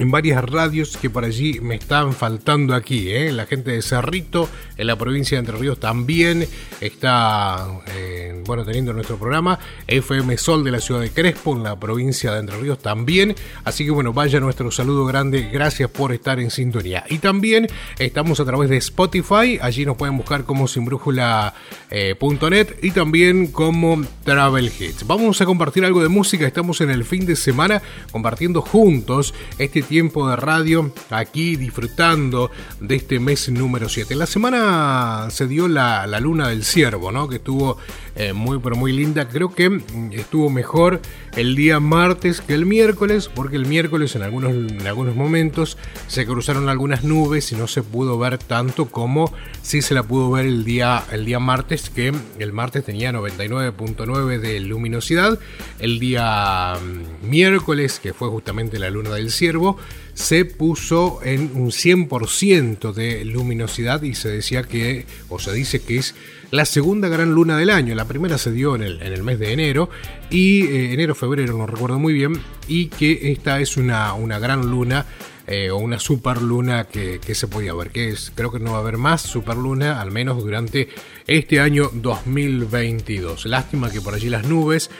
en 0.00 0.10
varias 0.10 0.42
radios 0.42 0.96
que 0.96 1.10
por 1.10 1.26
allí 1.26 1.60
me 1.60 1.74
están 1.74 2.14
faltando 2.14 2.74
aquí. 2.74 3.10
¿eh? 3.10 3.30
La 3.32 3.44
gente 3.44 3.72
de 3.72 3.82
Cerrito, 3.82 4.48
en 4.78 4.86
la 4.86 4.96
provincia 4.96 5.36
de 5.36 5.40
Entre 5.40 5.58
Ríos, 5.58 5.78
también 5.78 6.48
está 6.80 7.66
eh, 7.94 8.42
bueno 8.46 8.64
teniendo 8.64 8.94
nuestro 8.94 9.18
programa. 9.18 9.58
FM 9.86 10.38
Sol 10.38 10.64
de 10.64 10.70
la 10.70 10.80
ciudad 10.80 11.02
de 11.02 11.10
Crespo, 11.10 11.54
en 11.54 11.64
la 11.64 11.78
provincia 11.78 12.32
de 12.32 12.40
Entre 12.40 12.56
Ríos, 12.56 12.78
también. 12.78 13.36
Así 13.64 13.84
que 13.84 13.90
bueno, 13.90 14.14
vaya 14.14 14.40
nuestro 14.40 14.70
saludo 14.70 15.04
grande. 15.04 15.50
Gracias 15.52 15.90
por 15.90 16.12
estar 16.12 16.40
en 16.40 16.50
sintonía. 16.50 17.04
Y 17.10 17.18
también 17.18 17.66
estamos 17.98 18.40
a 18.40 18.46
través 18.46 18.70
de 18.70 18.78
Spotify. 18.78 19.58
Allí 19.60 19.84
nos 19.84 19.98
pueden 19.98 20.16
buscar 20.16 20.44
como 20.44 20.66
sinbrújula.net 20.66 21.60
eh, 21.90 22.78
y 22.80 22.90
también 22.92 23.48
como 23.48 24.02
Travel 24.24 24.72
Hits. 24.78 25.06
Vamos 25.06 25.42
a 25.42 25.44
compartir 25.44 25.84
algo 25.84 26.02
de 26.02 26.08
música. 26.08 26.46
Estamos 26.46 26.80
en 26.80 26.88
el 26.88 27.04
fin 27.04 27.26
de 27.26 27.36
semana 27.36 27.82
compartiendo 28.10 28.62
juntos 28.62 29.34
este 29.58 29.82
tiempo 29.90 30.30
de 30.30 30.36
radio 30.36 30.92
aquí 31.10 31.56
disfrutando 31.56 32.52
de 32.78 32.94
este 32.94 33.18
mes 33.18 33.48
número 33.48 33.88
7. 33.88 34.14
La 34.14 34.26
semana 34.26 35.26
se 35.30 35.48
dio 35.48 35.66
la, 35.66 36.06
luna 36.20 36.48
del 36.48 36.62
ciervo, 36.62 37.10
¿no? 37.10 37.28
Que 37.28 37.36
estuvo 37.36 37.76
eh, 38.14 38.32
muy 38.32 38.60
pero 38.60 38.76
muy 38.76 38.92
linda. 38.92 39.28
Creo 39.28 39.52
que 39.52 39.68
mm, 39.68 40.12
estuvo 40.12 40.48
mejor 40.48 41.00
el 41.34 41.56
día 41.56 41.80
martes 41.80 42.40
que 42.40 42.54
el 42.54 42.66
miércoles, 42.66 43.28
porque 43.34 43.56
el 43.56 43.66
miércoles 43.66 44.14
en 44.14 44.22
algunos, 44.22 44.52
en 44.52 44.86
algunos 44.86 45.16
momentos 45.16 45.76
se 46.06 46.24
cruzaron 46.24 46.68
algunas 46.68 47.02
nubes 47.02 47.50
y 47.50 47.56
no 47.56 47.66
se 47.66 47.82
pudo 47.82 48.16
ver 48.16 48.38
tanto 48.38 48.86
como 48.86 49.32
si 49.60 49.82
se 49.82 49.94
la 49.94 50.04
pudo 50.04 50.30
ver 50.30 50.46
el 50.46 50.64
día, 50.64 51.02
el 51.10 51.24
día 51.24 51.40
martes, 51.40 51.90
que 51.90 52.12
el 52.38 52.52
martes 52.52 52.84
tenía 52.84 53.10
99.9 53.10 54.38
de 54.38 54.60
luminosidad. 54.60 55.36
El 55.80 55.98
día 55.98 56.74
mm, 56.74 57.28
miércoles, 57.28 57.98
que 57.98 58.14
fue 58.14 58.28
justamente 58.28 58.78
la 58.78 58.88
luna 58.90 59.10
del 59.10 59.32
ciervo, 59.32 59.79
se 60.14 60.44
puso 60.44 61.20
en 61.22 61.50
un 61.54 61.70
100% 61.70 62.92
de 62.92 63.24
luminosidad 63.24 64.02
y 64.02 64.14
se 64.14 64.28
decía 64.28 64.62
que, 64.64 65.06
o 65.28 65.38
se 65.38 65.52
dice 65.52 65.80
que 65.80 65.96
es 65.96 66.14
la 66.50 66.64
segunda 66.64 67.08
gran 67.08 67.32
luna 67.32 67.56
del 67.56 67.70
año. 67.70 67.94
La 67.94 68.06
primera 68.06 68.36
se 68.38 68.52
dio 68.52 68.74
en 68.74 68.82
el, 68.82 69.02
en 69.02 69.12
el 69.12 69.22
mes 69.22 69.38
de 69.38 69.52
enero 69.52 69.88
y 70.30 70.66
eh, 70.66 70.92
enero-febrero, 70.92 71.56
no 71.56 71.66
recuerdo 71.66 71.98
muy 71.98 72.12
bien, 72.12 72.34
y 72.68 72.86
que 72.86 73.32
esta 73.32 73.60
es 73.60 73.76
una, 73.76 74.12
una 74.14 74.38
gran 74.38 74.70
luna 74.70 75.06
eh, 75.52 75.72
o 75.72 75.78
una 75.78 75.98
superluna 75.98 76.84
que, 76.84 77.18
que 77.18 77.34
se 77.34 77.48
podía 77.48 77.74
ver, 77.74 77.90
que 77.90 78.10
es, 78.10 78.30
creo 78.36 78.52
que 78.52 78.60
no 78.60 78.70
va 78.70 78.76
a 78.76 78.80
haber 78.82 78.98
más 78.98 79.20
superluna, 79.22 80.00
al 80.00 80.12
menos 80.12 80.40
durante 80.40 80.88
este 81.26 81.58
año 81.58 81.90
2022. 81.92 83.46
Lástima 83.46 83.90
que 83.90 84.00
por 84.00 84.14
allí 84.14 84.28
las 84.28 84.46
nubes 84.46 84.92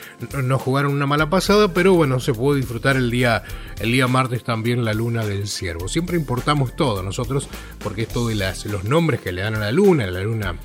no 0.43 0.59
jugaron 0.59 0.93
una 0.93 1.07
mala 1.07 1.31
pasada, 1.31 1.73
pero 1.73 1.95
bueno, 1.95 2.19
se 2.19 2.35
pudo 2.35 2.57
disfrutar 2.57 2.97
el 2.97 3.13
día, 3.13 3.45
el 3.79 3.93
día 3.93 4.09
martes 4.09 4.43
también 4.43 4.85
la 4.85 4.93
luna 4.93 5.25
del 5.25 5.47
ciervo. 5.47 5.87
Siempre 5.87 6.17
importamos 6.17 6.75
todo 6.75 7.05
nosotros, 7.05 7.49
porque 7.79 8.03
esto 8.03 8.27
de 8.27 8.35
las, 8.35 8.67
los 8.67 8.83
nombres 8.83 9.21
que 9.21 9.31
le 9.31 9.43
dan 9.43 9.55
a 9.55 9.61
la 9.61 9.71
luna, 9.71 10.09
la 10.09 10.21
luna 10.21 10.57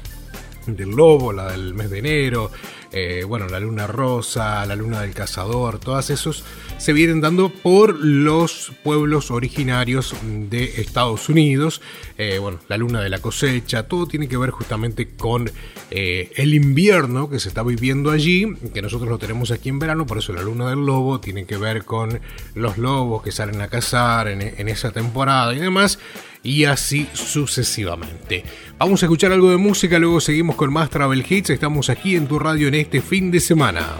del 0.66 0.90
lobo, 0.90 1.32
la 1.32 1.52
del 1.52 1.76
mes 1.76 1.92
de 1.92 2.00
enero, 2.00 2.52
eh, 2.98 3.26
bueno, 3.26 3.50
la 3.50 3.60
luna 3.60 3.88
rosa, 3.88 4.66
la 4.66 4.78
luna 4.78 5.02
del 5.02 5.14
cazador, 5.14 5.80
todas 5.80 6.10
esos 6.10 6.46
se 6.78 6.94
vienen 6.94 7.20
dando 7.20 7.50
por 7.50 8.00
los 8.00 8.72
pueblos 8.84 9.32
originarios 9.32 10.16
de 10.24 10.64
Estados 10.78 11.28
Unidos. 11.28 11.82
Eh, 12.18 12.40
bueno, 12.40 12.60
la 12.70 12.78
luna 12.78 13.02
de 13.02 13.10
la 13.10 13.20
cosecha, 13.20 13.84
todo 13.90 14.08
tiene 14.08 14.30
que 14.30 14.38
ver 14.38 14.52
justamente 14.52 15.10
con 15.10 15.52
eh, 15.92 16.32
el 16.38 16.54
invierno 16.54 17.30
que 17.30 17.40
se 17.40 17.50
está 17.50 17.64
viviendo 17.64 18.12
allí, 18.12 18.48
que 18.74 18.82
nosotros 18.82 19.10
lo 19.10 19.18
tenemos 19.18 19.52
aquí 19.52 19.68
en 19.68 19.80
verano, 19.80 20.06
por 20.06 20.20
eso 20.20 20.32
la 20.32 20.42
luna 20.42 20.70
del 20.70 20.86
lobo 20.86 21.20
tiene 21.20 21.46
que 21.46 21.58
ver 21.58 21.84
con 21.84 22.22
los 22.54 22.78
lobos 22.78 23.24
que 23.24 23.34
salen 23.34 23.62
a 23.62 23.68
cazar 23.68 24.30
en, 24.30 24.70
esa 24.70 24.92
temporada 24.92 25.54
y 25.54 25.60
demás 25.60 26.00
y 26.44 26.66
así 26.66 27.08
sucesivamente. 27.14 28.44
Vamos 28.78 29.02
a 29.02 29.08
escuchar 29.08 29.32
algo 29.32 29.50
de 29.50 29.58
música, 29.58 29.98
luego 29.98 30.22
seguimos 30.22 30.56
con 30.56 30.72
más 30.72 30.92
Travel 30.92 31.26
Hits. 31.28 31.50
Estamos 31.50 31.90
aquí 31.90 32.16
en 32.16 32.28
tu 32.28 32.38
radio 32.38 32.68
en 32.68 32.76
este 32.86 33.02
fin 33.02 33.32
de 33.32 33.40
semana. 33.40 34.00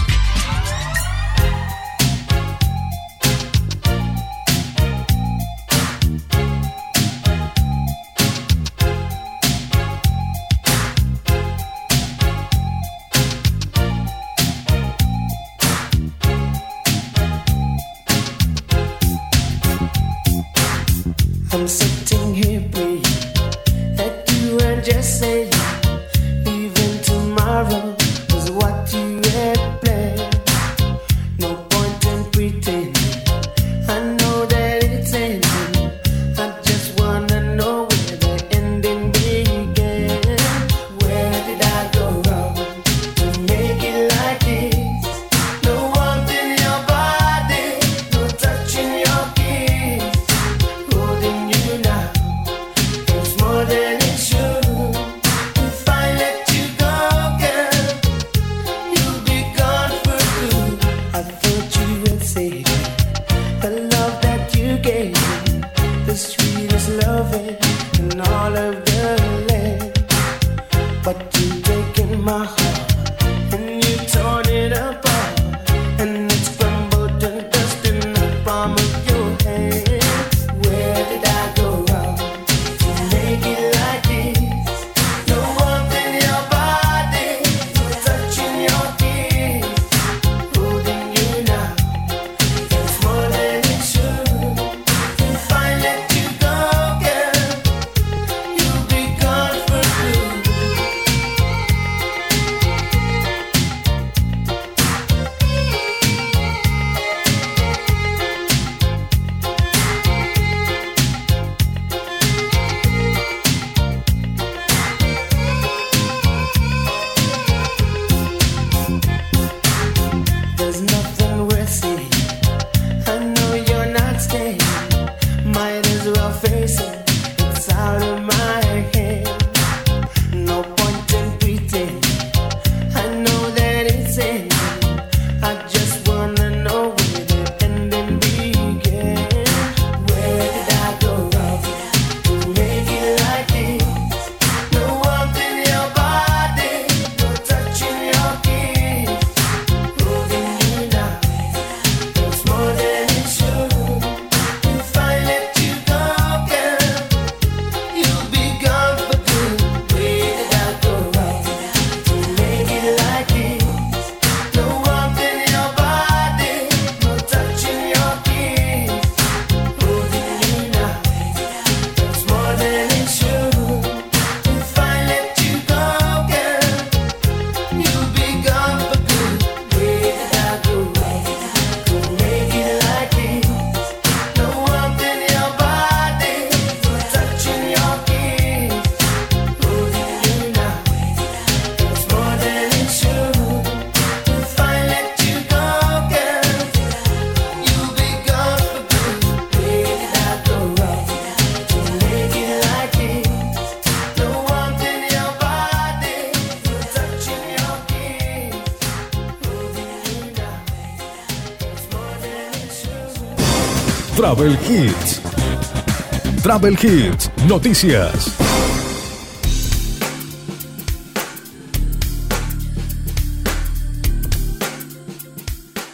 Travel 216.51 216.77
Hits, 216.83 217.31
noticias. 217.47 218.37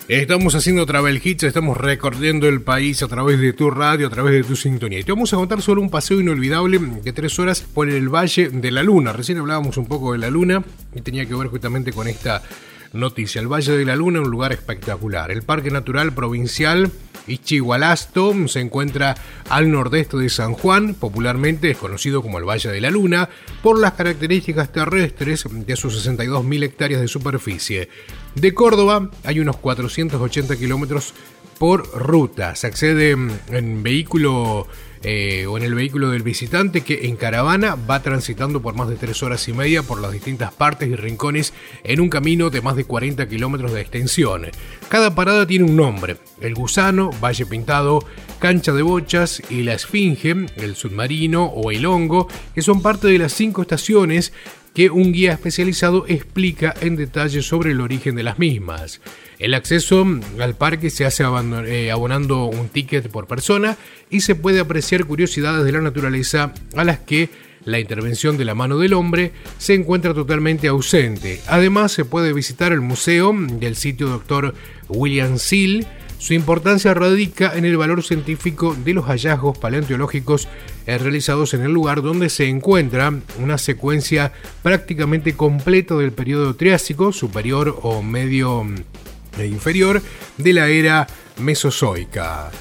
Estamos 0.08 0.56
haciendo 0.56 0.88
Travel 0.88 1.22
Hits, 1.24 1.44
estamos 1.44 1.78
recorriendo 1.78 2.48
el 2.48 2.64
país 2.64 3.04
a 3.04 3.08
través 3.08 3.40
de 3.40 3.54
tu 3.54 3.70
radio, 3.70 4.08
a 4.08 4.10
través 4.10 4.34
de 4.34 4.44
tu 4.44 4.56
sintonía. 4.56 4.98
Y 4.98 5.04
te 5.04 5.12
vamos 5.12 5.32
a 5.32 5.38
contar 5.38 5.62
sobre 5.62 5.80
un 5.80 5.92
paseo 5.92 6.20
inolvidable 6.20 6.80
de 6.80 7.14
tres 7.14 7.38
horas 7.38 7.62
por 7.62 7.88
el 7.88 8.10
Valle 8.10 8.50
de 8.50 8.72
la 8.72 8.82
Luna. 8.82 9.14
Recién 9.14 9.38
hablábamos 9.38 9.78
un 9.78 9.86
poco 9.86 10.14
de 10.14 10.18
la 10.18 10.32
Luna 10.32 10.64
y 10.96 11.02
tenía 11.02 11.28
que 11.28 11.36
ver 11.36 11.50
justamente 11.50 11.94
con 11.94 12.08
esta 12.08 12.42
noticia. 12.94 13.42
El 13.42 13.52
Valle 13.52 13.78
de 13.78 13.86
la 13.86 13.96
Luna, 13.96 14.22
un 14.22 14.30
lugar 14.30 14.52
espectacular. 14.52 15.32
El 15.32 15.44
Parque 15.44 15.72
Natural 15.72 16.14
Provincial 16.14 16.92
Ichigualasto 17.28 18.34
se 18.48 18.62
encuentra 18.62 19.16
al 19.50 19.72
nordeste 19.72 20.18
de 20.18 20.30
San 20.30 20.54
Juan, 20.54 20.94
popularmente 20.94 21.72
es 21.72 21.78
conocido 21.78 22.22
como 22.22 22.38
el 22.38 22.46
Valle 22.48 22.70
de 22.72 22.82
la 22.82 22.90
Luna, 22.90 23.30
por 23.62 23.80
las 23.80 23.94
características 23.94 24.72
terrestres 24.72 25.46
de 25.52 25.76
sus 25.76 26.08
62.000 26.08 26.64
hectáreas 26.64 27.02
de 27.02 27.08
superficie. 27.08 27.90
De 28.36 28.54
Córdoba 28.54 29.10
hay 29.24 29.40
unos 29.40 29.58
480 29.58 30.56
kilómetros 30.56 31.14
por 31.60 31.88
ruta. 31.98 32.56
Se 32.56 32.68
accede 32.68 33.12
en 33.12 33.84
vehículo 33.84 34.68
eh, 35.04 35.46
o 35.48 35.58
en 35.58 35.64
el 35.64 35.76
vehículo 35.76 36.10
del 36.10 36.24
visitante 36.24 36.82
que 36.82 37.08
en 37.08 37.16
caravana 37.16 37.76
va 37.76 38.02
transitando 38.02 38.62
por 38.62 38.76
más 38.76 38.90
de 38.90 38.96
tres 38.96 39.22
horas 39.24 39.48
y 39.48 39.54
media 39.54 39.84
por 39.84 40.02
las 40.02 40.12
distintas 40.12 40.54
partes 40.54 40.90
y 40.90 40.96
rincones 40.96 41.54
en 41.84 42.00
un 42.00 42.10
camino 42.10 42.50
de 42.50 42.62
más 42.62 42.76
de 42.76 42.86
40 42.86 43.28
kilómetros 43.28 43.74
de 43.74 43.82
extensión. 43.82 44.48
Cada 44.90 45.16
parada 45.16 45.46
tiene 45.46 45.66
un 45.66 45.76
nombre, 45.76 46.18
el 46.42 46.56
gusano, 46.56 47.12
Valle 47.22 47.46
Pintado, 47.46 48.00
Cancha 48.40 48.74
de 48.74 48.82
Bochas 48.82 49.42
y 49.50 49.64
la 49.64 49.74
Esfinge, 49.74 50.48
el 50.56 50.76
submarino 50.76 51.46
o 51.46 51.72
el 51.72 51.86
hongo, 51.86 52.28
que 52.54 52.62
son 52.62 52.82
parte 52.82 53.08
de 53.08 53.18
las 53.18 53.34
cinco 53.34 53.62
estaciones 53.62 54.34
que 54.74 54.92
un 54.92 55.12
guía 55.12 55.34
especializado 55.34 56.06
explica 56.08 56.74
en 56.82 56.96
detalle 56.96 57.42
sobre 57.42 57.72
el 57.72 57.82
origen 57.82 58.16
de 58.16 58.22
las 58.22 58.38
mismas. 58.38 59.02
El 59.40 59.54
acceso 59.54 60.06
al 60.40 60.56
parque 60.56 60.90
se 60.90 61.06
hace 61.06 61.24
eh, 61.24 61.92
abonando 61.92 62.46
un 62.46 62.70
ticket 62.70 63.10
por 63.10 63.28
persona 63.28 63.78
y 64.10 64.22
se 64.22 64.34
puede 64.34 64.60
apreciar 64.60 65.06
curiosidades 65.06 65.64
de 65.64 65.72
la 65.72 65.82
naturaleza 65.82 66.54
a 66.76 66.84
las 66.84 67.00
que 67.00 67.30
la 67.64 67.80
intervención 67.80 68.38
de 68.38 68.46
la 68.46 68.56
mano 68.56 68.80
del 68.80 68.94
hombre 68.94 69.34
se 69.60 69.76
encuentra 69.76 70.14
totalmente 70.14 70.68
ausente. 70.68 71.42
Además, 71.48 71.92
se 71.92 72.06
puede 72.06 72.34
visitar 72.34 72.72
el 72.72 72.82
museo 72.82 73.36
del 73.36 73.76
sitio 73.76 74.08
Dr. 74.08 74.56
William 74.88 75.38
Seal. 75.38 75.86
Su 76.18 76.34
importancia 76.34 76.96
radica 76.96 77.56
en 77.56 77.66
el 77.66 77.78
valor 77.78 78.04
científico 78.04 78.76
de 78.84 78.94
los 78.94 79.06
hallazgos 79.06 79.58
paleontológicos 79.60 80.48
eh, 80.88 80.98
realizados 80.98 81.54
en 81.54 81.62
el 81.62 81.74
lugar 81.74 82.02
donde 82.02 82.30
se 82.30 82.48
encuentra 82.48 83.14
una 83.40 83.60
secuencia 83.60 84.32
prácticamente 84.64 85.34
completa 85.34 85.96
del 85.96 86.12
periodo 86.12 86.56
Triásico, 86.56 87.12
superior 87.12 87.78
o 87.84 88.02
medio 88.02 88.66
e 89.40 89.48
inferior, 89.48 90.02
de 90.38 90.54
la 90.54 90.68
era 90.68 91.08
Mesozoica. 91.38 92.52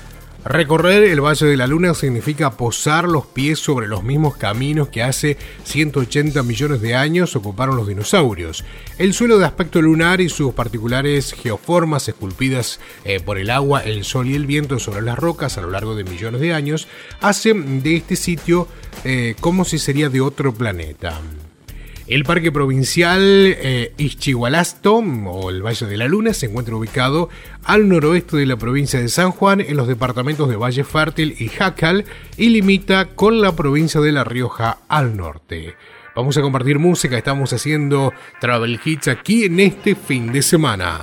Recorrer 0.49 1.03
el 1.03 1.20
Valle 1.20 1.45
de 1.45 1.57
la 1.57 1.66
Luna 1.66 1.93
significa 1.93 2.53
posar 2.53 3.09
los 3.09 3.27
pies 3.27 3.59
sobre 3.59 3.89
los 3.89 4.05
mismos 4.05 4.37
caminos 4.37 4.91
que 4.91 5.03
hace 5.03 5.37
180 5.64 6.41
millones 6.45 6.81
de 6.81 6.95
años 6.95 7.35
ocuparon 7.35 7.74
los 7.74 7.89
dinosaurios. 7.89 8.64
El 8.97 9.12
suelo 9.12 9.39
de 9.39 9.45
aspecto 9.45 9.83
lunar 9.83 10.20
y 10.20 10.29
sus 10.29 10.55
particulares 10.55 11.33
geoformas 11.33 12.09
esculpidas 12.09 12.79
eh, 13.05 13.18
por 13.18 13.39
el 13.39 13.51
agua, 13.51 13.81
el 13.81 14.05
sol 14.05 14.29
y 14.29 14.37
el 14.37 14.47
viento 14.47 14.79
sobre 14.79 15.03
las 15.03 15.18
rocas 15.18 15.59
a 15.59 15.62
lo 15.62 15.70
largo 15.70 15.97
de 15.97 16.05
millones 16.05 16.41
de 16.41 16.55
años 16.55 16.87
hacen 17.20 17.83
de 17.83 17.97
este 17.97 18.14
sitio 18.14 18.68
eh, 19.03 19.35
como 19.41 19.64
si 19.64 19.81
sería 19.81 20.11
de 20.11 20.20
otro 20.20 20.55
planeta. 20.55 21.20
El 22.09 22.23
Parque 22.23 22.53
Provincial 22.53 23.21
eh, 23.21 23.93
o 25.27 25.51
el 25.51 25.67
Valle 25.67 25.87
de 25.87 25.97
la 25.97 26.07
Luna 26.07 26.33
se 26.35 26.47
encuentra 26.47 26.77
ubicado 26.77 27.29
al 27.65 27.89
noroeste 27.89 28.37
de 28.37 28.47
la 28.47 28.57
provincia 28.57 29.01
de 29.01 29.09
San 29.09 29.33
Juan 29.33 29.61
en 29.61 29.77
los 29.77 29.89
departamentos 29.89 30.49
de 30.49 30.57
Valle 30.57 30.85
Fértil 30.85 31.35
y 31.39 31.49
Jacal 31.49 32.05
y 32.37 32.51
limita 32.51 33.07
con 33.07 33.41
la 33.41 33.57
provincia 33.57 34.01
de 34.01 34.13
La 34.13 34.23
Rioja 34.23 34.79
al 34.87 35.17
norte. 35.17 35.75
Vamos 36.15 36.37
a 36.37 36.43
compartir 36.43 36.79
música, 36.79 37.19
estamos 37.19 37.53
haciendo 37.53 38.13
Travel 38.41 38.81
Hits 38.85 39.09
aquí 39.09 39.45
en 39.45 39.59
este 39.59 39.97
fin 39.97 40.33
de 40.33 40.43
semana. 40.43 41.03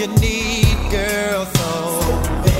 you 0.00 0.06
need, 0.18 0.90
girl, 0.90 1.44
so. 1.44 2.59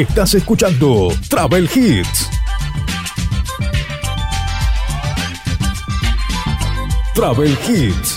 Estás 0.00 0.32
escuchando 0.32 1.12
Travel 1.28 1.68
Hits. 1.74 2.30
Travel 7.14 7.58
Hits. 7.68 8.16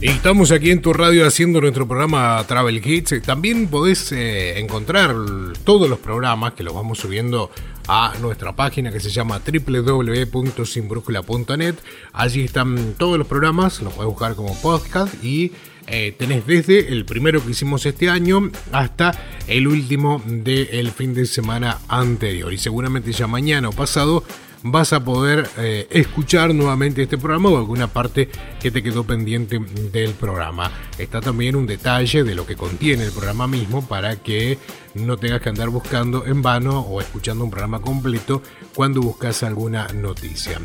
Estamos 0.00 0.52
aquí 0.52 0.70
en 0.70 0.80
tu 0.80 0.92
radio 0.92 1.26
haciendo 1.26 1.60
nuestro 1.60 1.88
programa 1.88 2.44
Travel 2.46 2.86
Hits. 2.86 3.20
También 3.22 3.66
podés 3.66 4.12
eh, 4.12 4.60
encontrar 4.60 5.16
todos 5.64 5.90
los 5.90 5.98
programas 5.98 6.52
que 6.52 6.62
los 6.62 6.72
vamos 6.72 6.98
subiendo 6.98 7.50
a 7.88 8.14
nuestra 8.20 8.54
página 8.54 8.92
que 8.92 9.00
se 9.00 9.10
llama 9.10 9.42
www.sinbrújula.net. 9.44 11.74
Allí 12.12 12.44
están 12.44 12.94
todos 12.96 13.18
los 13.18 13.26
programas, 13.26 13.82
los 13.82 13.92
puedes 13.92 14.08
buscar 14.08 14.36
como 14.36 14.54
podcast 14.60 15.12
y 15.24 15.50
eh, 15.90 16.14
tenés 16.16 16.46
desde 16.46 16.92
el 16.92 17.04
primero 17.04 17.44
que 17.44 17.50
hicimos 17.50 17.84
este 17.84 18.08
año 18.08 18.50
hasta 18.72 19.12
el 19.48 19.66
último 19.66 20.22
del 20.24 20.90
fin 20.92 21.14
de 21.14 21.26
semana 21.26 21.78
anterior. 21.88 22.52
Y 22.52 22.58
seguramente 22.58 23.12
ya 23.12 23.26
mañana 23.26 23.68
o 23.68 23.72
pasado 23.72 24.24
vas 24.62 24.92
a 24.92 25.04
poder 25.04 25.48
eh, 25.58 25.86
escuchar 25.90 26.54
nuevamente 26.54 27.02
este 27.02 27.18
programa 27.18 27.48
o 27.48 27.56
alguna 27.56 27.86
parte 27.86 28.28
que 28.60 28.70
te 28.70 28.82
quedó 28.82 29.04
pendiente 29.04 29.58
del 29.58 30.12
programa. 30.12 30.70
Está 30.98 31.20
también 31.20 31.56
un 31.56 31.66
detalle 31.66 32.24
de 32.24 32.34
lo 32.34 32.46
que 32.46 32.56
contiene 32.56 33.04
el 33.04 33.12
programa 33.12 33.46
mismo 33.46 33.86
para 33.86 34.16
que 34.16 34.58
no 34.94 35.16
tengas 35.16 35.40
que 35.40 35.48
andar 35.48 35.68
buscando 35.68 36.26
en 36.26 36.42
vano 36.42 36.80
o 36.80 37.00
escuchando 37.00 37.44
un 37.44 37.50
programa 37.50 37.80
completo 37.80 38.42
cuando 38.74 39.00
buscas 39.00 39.42
alguna 39.42 39.88
noticia. 39.88 40.60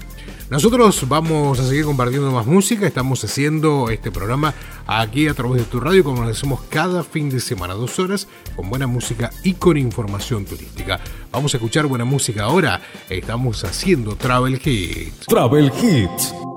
Nosotros 0.49 1.07
vamos 1.07 1.59
a 1.59 1.67
seguir 1.67 1.85
compartiendo 1.85 2.31
más 2.31 2.45
música, 2.45 2.85
estamos 2.85 3.23
haciendo 3.23 3.89
este 3.89 4.11
programa 4.11 4.53
aquí 4.85 5.27
a 5.27 5.33
través 5.33 5.63
de 5.63 5.67
tu 5.67 5.79
radio 5.79 6.03
como 6.03 6.23
lo 6.23 6.29
hacemos 6.29 6.61
cada 6.69 7.03
fin 7.03 7.29
de 7.29 7.39
semana, 7.39 7.73
dos 7.73 7.97
horas, 7.99 8.27
con 8.55 8.69
buena 8.69 8.87
música 8.87 9.31
y 9.43 9.53
con 9.53 9.77
información 9.77 10.45
turística. 10.45 10.99
Vamos 11.31 11.53
a 11.53 11.57
escuchar 11.57 11.87
buena 11.87 12.05
música 12.05 12.43
ahora, 12.43 12.81
estamos 13.09 13.63
haciendo 13.63 14.15
Travel 14.15 14.61
Hits. 14.63 15.25
Travel 15.27 15.71
Hits. 15.81 16.54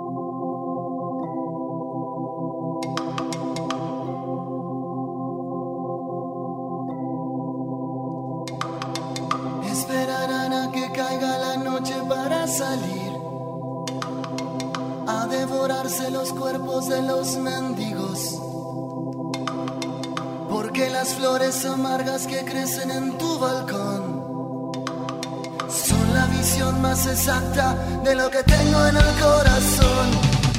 De 28.04 28.14
lo 28.16 28.28
que 28.30 28.42
tengo 28.42 28.86
en 28.86 28.96
el 28.96 29.20
corazón, 29.20 30.10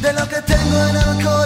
de 0.01 0.13
lo 0.13 0.27
que 0.29 0.41
tengo 0.43 0.87
en 0.87 0.95
el 0.95 1.25
corazón. 1.25 1.38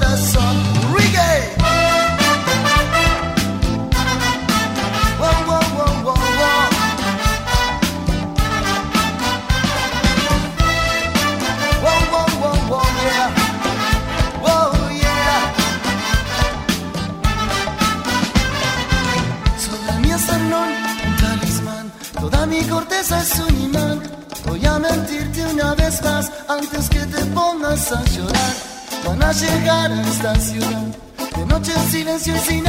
Ciudad. 30.40 30.84
De 31.36 31.46
noche 31.46 31.72
en 31.76 31.92
silencio 31.92 32.36
y 32.36 32.40
sin 32.40 32.63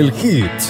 el 0.00 0.10
show. 0.12 0.69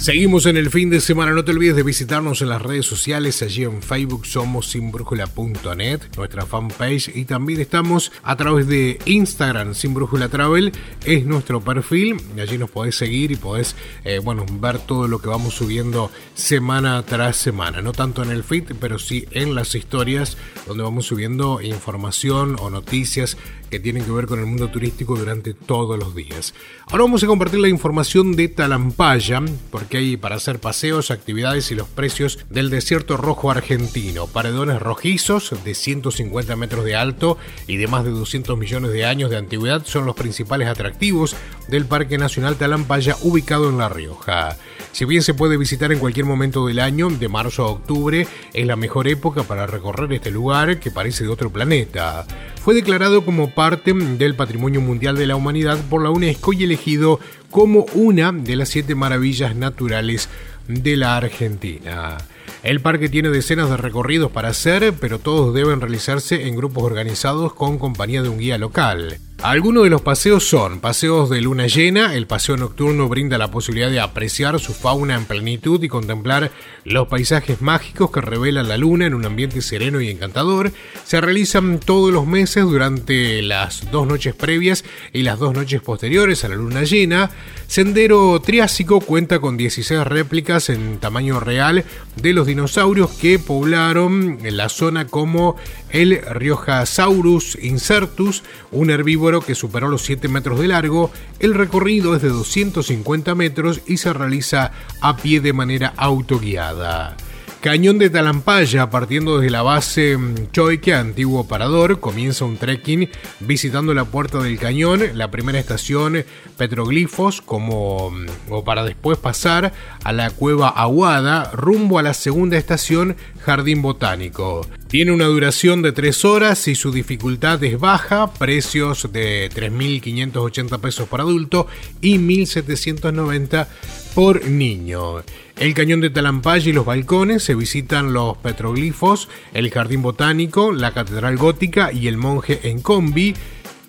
Seguimos 0.00 0.46
en 0.46 0.56
el 0.56 0.70
fin 0.70 0.88
de 0.88 0.98
semana. 0.98 1.32
No 1.32 1.44
te 1.44 1.50
olvides 1.50 1.76
de 1.76 1.82
visitarnos 1.82 2.40
en 2.40 2.48
las 2.48 2.62
redes 2.62 2.86
sociales. 2.86 3.42
Allí 3.42 3.64
en 3.64 3.82
Facebook 3.82 4.24
somos 4.24 4.70
sinbrújula.net, 4.70 6.00
nuestra 6.16 6.46
fanpage. 6.46 7.14
Y 7.14 7.26
también 7.26 7.60
estamos 7.60 8.10
a 8.22 8.34
través 8.34 8.66
de 8.66 8.98
Instagram, 9.04 9.74
Sin 9.74 9.92
Brújula 9.92 10.30
Travel. 10.30 10.72
Es 11.04 11.26
nuestro 11.26 11.60
perfil. 11.60 12.16
Allí 12.40 12.56
nos 12.56 12.70
podés 12.70 12.96
seguir 12.96 13.30
y 13.30 13.36
podés 13.36 13.76
eh, 14.04 14.20
bueno, 14.20 14.46
ver 14.50 14.78
todo 14.78 15.06
lo 15.06 15.18
que 15.18 15.28
vamos 15.28 15.52
subiendo 15.52 16.10
semana 16.32 17.02
tras 17.02 17.36
semana. 17.36 17.82
No 17.82 17.92
tanto 17.92 18.22
en 18.22 18.30
el 18.30 18.42
feed, 18.42 18.72
pero 18.80 18.98
sí 18.98 19.26
en 19.32 19.54
las 19.54 19.74
historias 19.74 20.38
donde 20.66 20.82
vamos 20.82 21.04
subiendo 21.04 21.60
información 21.60 22.56
o 22.58 22.70
noticias 22.70 23.36
que 23.70 23.80
tienen 23.80 24.04
que 24.04 24.10
ver 24.10 24.26
con 24.26 24.40
el 24.40 24.46
mundo 24.46 24.68
turístico 24.68 25.16
durante 25.16 25.54
todos 25.54 25.98
los 25.98 26.14
días. 26.14 26.54
Ahora 26.86 27.04
vamos 27.04 27.22
a 27.22 27.26
compartir 27.26 27.60
la 27.60 27.68
información 27.68 28.34
de 28.34 28.48
Talampaya, 28.48 29.42
porque 29.70 29.89
hay 29.98 30.16
para 30.16 30.36
hacer 30.36 30.58
paseos, 30.58 31.10
actividades 31.10 31.70
y 31.70 31.74
los 31.74 31.88
precios 31.88 32.38
del 32.50 32.70
desierto 32.70 33.16
rojo 33.16 33.50
argentino. 33.50 34.26
Paredones 34.26 34.80
rojizos 34.80 35.52
de 35.64 35.74
150 35.74 36.56
metros 36.56 36.84
de 36.84 36.96
alto 36.96 37.38
y 37.66 37.76
de 37.76 37.86
más 37.86 38.04
de 38.04 38.10
200 38.10 38.56
millones 38.58 38.92
de 38.92 39.04
años 39.04 39.30
de 39.30 39.36
antigüedad 39.36 39.84
son 39.84 40.06
los 40.06 40.16
principales 40.16 40.68
atractivos 40.68 41.36
del 41.68 41.86
Parque 41.86 42.18
Nacional 42.18 42.56
Talampaya 42.56 43.16
ubicado 43.22 43.68
en 43.68 43.78
La 43.78 43.88
Rioja. 43.88 44.56
Si 44.92 45.04
bien 45.04 45.22
se 45.22 45.34
puede 45.34 45.56
visitar 45.56 45.92
en 45.92 46.00
cualquier 46.00 46.26
momento 46.26 46.66
del 46.66 46.80
año, 46.80 47.08
de 47.08 47.28
marzo 47.28 47.64
a 47.64 47.68
octubre 47.68 48.26
es 48.52 48.66
la 48.66 48.76
mejor 48.76 49.06
época 49.06 49.44
para 49.44 49.66
recorrer 49.66 50.12
este 50.12 50.30
lugar 50.30 50.80
que 50.80 50.90
parece 50.90 51.24
de 51.24 51.30
otro 51.30 51.50
planeta. 51.50 52.26
Fue 52.62 52.74
declarado 52.74 53.24
como 53.24 53.50
parte 53.54 53.94
del 53.94 54.34
Patrimonio 54.34 54.80
Mundial 54.80 55.16
de 55.16 55.26
la 55.26 55.36
Humanidad 55.36 55.78
por 55.88 56.02
la 56.02 56.10
UNESCO 56.10 56.52
y 56.52 56.64
elegido 56.64 57.20
como 57.50 57.86
una 57.94 58.32
de 58.32 58.56
las 58.56 58.68
siete 58.68 58.94
maravillas 58.94 59.56
naturales 59.56 60.28
de 60.68 60.96
la 60.96 61.16
Argentina. 61.16 62.18
El 62.62 62.80
parque 62.80 63.08
tiene 63.08 63.30
decenas 63.30 63.70
de 63.70 63.76
recorridos 63.76 64.30
para 64.30 64.48
hacer, 64.48 64.92
pero 65.00 65.18
todos 65.18 65.54
deben 65.54 65.80
realizarse 65.80 66.46
en 66.46 66.56
grupos 66.56 66.84
organizados 66.84 67.54
con 67.54 67.78
compañía 67.78 68.22
de 68.22 68.28
un 68.28 68.38
guía 68.38 68.58
local. 68.58 69.18
Algunos 69.42 69.84
de 69.84 69.90
los 69.90 70.02
paseos 70.02 70.46
son 70.46 70.80
paseos 70.80 71.30
de 71.30 71.40
luna 71.40 71.66
llena, 71.66 72.14
el 72.14 72.26
paseo 72.26 72.58
nocturno 72.58 73.08
brinda 73.08 73.38
la 73.38 73.50
posibilidad 73.50 73.90
de 73.90 73.98
apreciar 73.98 74.60
su 74.60 74.74
fauna 74.74 75.14
en 75.14 75.24
plenitud 75.24 75.82
y 75.82 75.88
contemplar 75.88 76.50
los 76.84 77.08
paisajes 77.08 77.62
mágicos 77.62 78.10
que 78.10 78.20
revela 78.20 78.62
la 78.62 78.76
luna 78.76 79.06
en 79.06 79.14
un 79.14 79.24
ambiente 79.24 79.62
sereno 79.62 80.02
y 80.02 80.10
encantador. 80.10 80.72
Se 81.06 81.22
realizan 81.22 81.80
todos 81.80 82.12
los 82.12 82.26
meses 82.26 82.64
durante 82.64 83.40
las 83.40 83.90
dos 83.90 84.06
noches 84.06 84.34
previas 84.34 84.84
y 85.14 85.22
las 85.22 85.38
dos 85.38 85.54
noches 85.54 85.80
posteriores 85.80 86.44
a 86.44 86.48
la 86.50 86.56
luna 86.56 86.82
llena. 86.82 87.30
Sendero 87.66 88.38
Triásico 88.40 89.00
cuenta 89.00 89.38
con 89.38 89.56
16 89.56 90.04
réplicas 90.04 90.68
en 90.68 90.98
tamaño 90.98 91.40
real 91.40 91.84
de 92.16 92.34
los 92.34 92.46
dinosaurios 92.46 93.10
que 93.12 93.38
poblaron 93.38 94.38
la 94.42 94.68
zona 94.68 95.06
como 95.06 95.56
el 95.88 96.20
Riojasaurus 96.30 97.56
incertus, 97.62 98.42
un 98.70 98.90
herbívoro 98.90 99.29
que 99.38 99.54
superó 99.54 99.86
los 99.86 100.02
7 100.02 100.26
metros 100.26 100.58
de 100.58 100.66
largo. 100.66 101.12
El 101.38 101.54
recorrido 101.54 102.16
es 102.16 102.22
de 102.22 102.30
250 102.30 103.36
metros 103.36 103.82
y 103.86 103.98
se 103.98 104.12
realiza 104.12 104.72
a 105.00 105.16
pie 105.16 105.40
de 105.40 105.52
manera 105.52 105.92
autoguiada. 105.96 107.16
Cañón 107.60 107.98
de 107.98 108.08
Talampaya, 108.08 108.88
partiendo 108.88 109.38
desde 109.38 109.50
la 109.50 109.60
base 109.60 110.16
mm, 110.16 110.50
Choique, 110.50 110.94
antiguo 110.94 111.46
parador, 111.46 112.00
comienza 112.00 112.46
un 112.46 112.56
trekking 112.56 113.10
visitando 113.40 113.92
la 113.92 114.06
puerta 114.06 114.38
del 114.38 114.58
cañón, 114.58 115.02
la 115.12 115.30
primera 115.30 115.58
estación 115.58 116.24
Petroglifos, 116.56 117.42
como 117.42 118.12
mm, 118.12 118.26
o 118.48 118.64
para 118.64 118.82
después 118.82 119.18
pasar 119.18 119.74
a 120.02 120.12
la 120.14 120.30
cueva 120.30 120.70
Aguada, 120.70 121.50
rumbo 121.52 121.98
a 121.98 122.02
la 122.02 122.14
segunda 122.14 122.56
estación 122.56 123.16
Jardín 123.40 123.82
Botánico. 123.82 124.66
Tiene 124.88 125.12
una 125.12 125.26
duración 125.26 125.82
de 125.82 125.92
3 125.92 126.24
horas 126.24 126.66
y 126.66 126.74
su 126.74 126.90
dificultad 126.92 127.62
es 127.62 127.78
baja, 127.78 128.32
precios 128.32 129.12
de 129.12 129.50
3.580 129.54 130.80
pesos 130.80 131.08
por 131.08 131.20
adulto 131.20 131.66
y 132.00 132.16
1.790 132.18 133.66
por 134.14 134.44
niño. 134.46 135.22
El 135.60 135.74
cañón 135.74 136.00
de 136.00 136.08
Talampaya 136.08 136.70
y 136.70 136.72
los 136.72 136.86
balcones 136.86 137.44
se 137.44 137.54
visitan 137.54 138.14
los 138.14 138.38
petroglifos, 138.38 139.28
el 139.52 139.70
jardín 139.70 140.00
botánico, 140.00 140.72
la 140.72 140.92
catedral 140.92 141.36
gótica 141.36 141.92
y 141.92 142.08
el 142.08 142.16
monje 142.16 142.70
en 142.70 142.80
combi. 142.80 143.34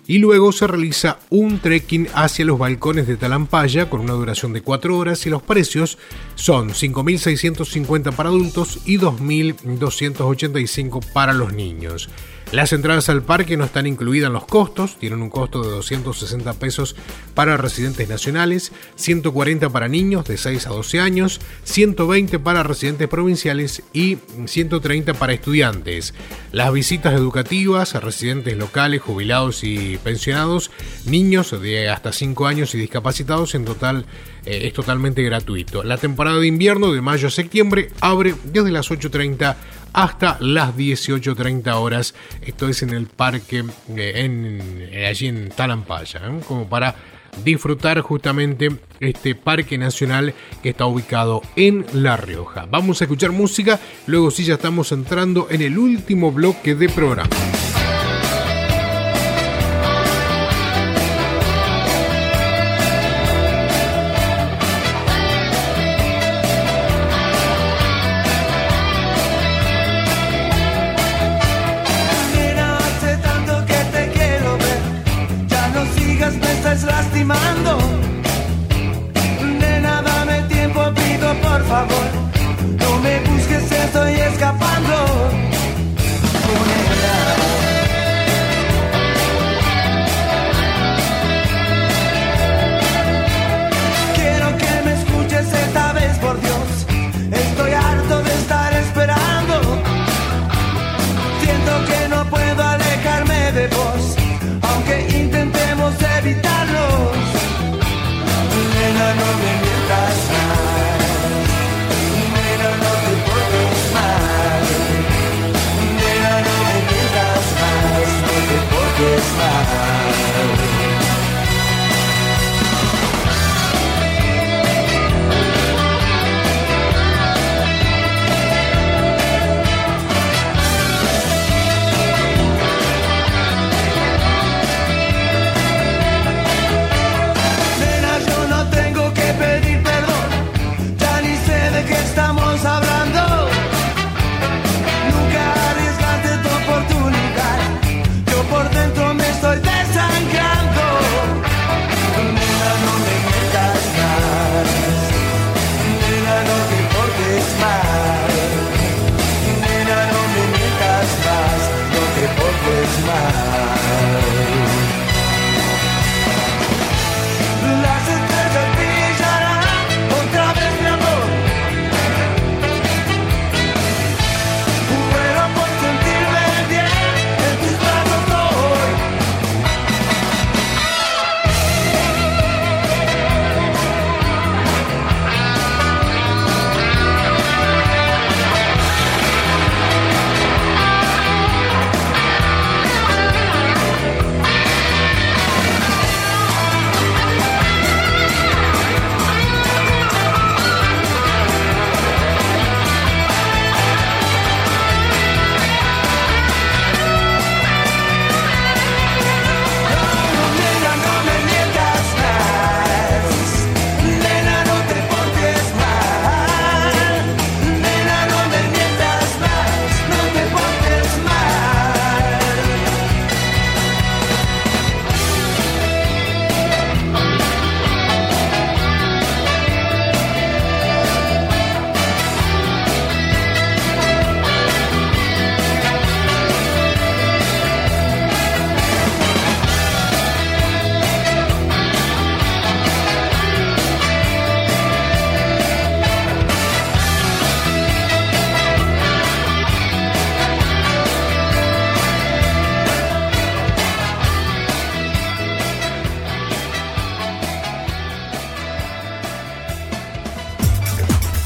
Y 0.05 0.17
luego 0.17 0.51
se 0.51 0.67
realiza 0.67 1.19
un 1.29 1.59
trekking 1.59 2.09
hacia 2.13 2.43
los 2.43 2.59
balcones 2.59 3.07
de 3.07 3.15
Talampaya 3.15 3.89
con 3.89 4.01
una 4.01 4.11
duración 4.11 4.51
de 4.51 4.61
4 4.61 4.97
horas 4.97 5.25
y 5.25 5.29
los 5.29 5.43
precios 5.43 5.97
son 6.35 6.71
5.650 6.71 8.13
para 8.15 8.27
adultos 8.27 8.81
y 8.85 8.97
2.285 8.97 11.13
para 11.13 11.31
los 11.31 11.53
niños. 11.53 12.09
Las 12.51 12.73
entradas 12.73 13.07
al 13.07 13.23
parque 13.23 13.55
no 13.55 13.63
están 13.63 13.87
incluidas 13.87 14.27
en 14.27 14.33
los 14.33 14.45
costos, 14.45 14.99
tienen 14.99 15.21
un 15.21 15.29
costo 15.29 15.63
de 15.63 15.69
260 15.69 16.53
pesos 16.55 16.97
para 17.33 17.55
residentes 17.55 18.09
nacionales, 18.09 18.73
140 18.95 19.69
para 19.69 19.87
niños 19.87 20.25
de 20.25 20.37
6 20.37 20.67
a 20.67 20.71
12 20.71 20.99
años, 20.99 21.39
120 21.63 22.39
para 22.39 22.63
residentes 22.63 23.07
provinciales 23.07 23.83
y 23.93 24.17
130 24.45 25.13
para 25.13 25.31
estudiantes. 25.31 26.13
Las 26.51 26.73
visitas 26.73 27.13
educativas 27.13 27.95
a 27.95 28.01
residentes 28.01 28.57
locales, 28.57 29.01
jubilados 29.01 29.63
y 29.63 29.97
pensionados, 30.03 30.71
niños 31.05 31.51
de 31.61 31.87
hasta 31.87 32.11
5 32.11 32.47
años 32.47 32.75
y 32.75 32.79
discapacitados 32.79 33.55
en 33.55 33.63
total 33.63 34.05
eh, 34.45 34.67
es 34.67 34.73
totalmente 34.73 35.23
gratuito. 35.23 35.83
La 35.83 35.97
temporada 35.97 36.39
de 36.39 36.47
invierno 36.47 36.91
de 36.91 36.99
mayo 36.99 37.29
a 37.29 37.31
septiembre 37.31 37.91
abre 38.01 38.35
desde 38.43 38.71
las 38.71 38.91
8.30 38.91 39.55
hasta 39.93 40.37
las 40.39 40.75
18.30 40.75 41.73
horas. 41.73 42.13
Esto 42.41 42.67
es 42.69 42.83
en 42.83 42.91
el 42.91 43.07
parque, 43.07 43.63
eh, 43.95 44.11
en, 44.15 44.87
eh, 44.91 45.07
allí 45.07 45.27
en 45.27 45.49
Talampaya, 45.49 46.21
¿eh? 46.27 46.39
como 46.47 46.67
para 46.67 46.95
disfrutar 47.43 48.01
justamente 48.01 48.69
este 48.99 49.35
parque 49.35 49.77
nacional 49.77 50.33
que 50.61 50.69
está 50.69 50.85
ubicado 50.85 51.41
en 51.55 51.85
La 51.93 52.17
Rioja. 52.17 52.67
Vamos 52.69 53.01
a 53.01 53.05
escuchar 53.05 53.31
música, 53.31 53.79
luego 54.07 54.31
sí 54.31 54.43
ya 54.43 54.55
estamos 54.55 54.91
entrando 54.91 55.47
en 55.49 55.61
el 55.61 55.77
último 55.77 56.31
bloque 56.31 56.75
de 56.75 56.89
programa. 56.89 57.29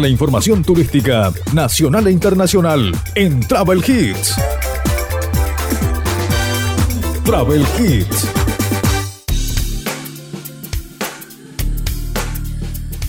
La 0.00 0.08
información 0.08 0.64
turística 0.64 1.32
nacional 1.52 2.08
e 2.08 2.10
internacional 2.10 2.92
en 3.14 3.38
Travel 3.38 3.78
Hits. 3.78 4.34
Travel 7.24 7.64
Hits. 7.78 8.28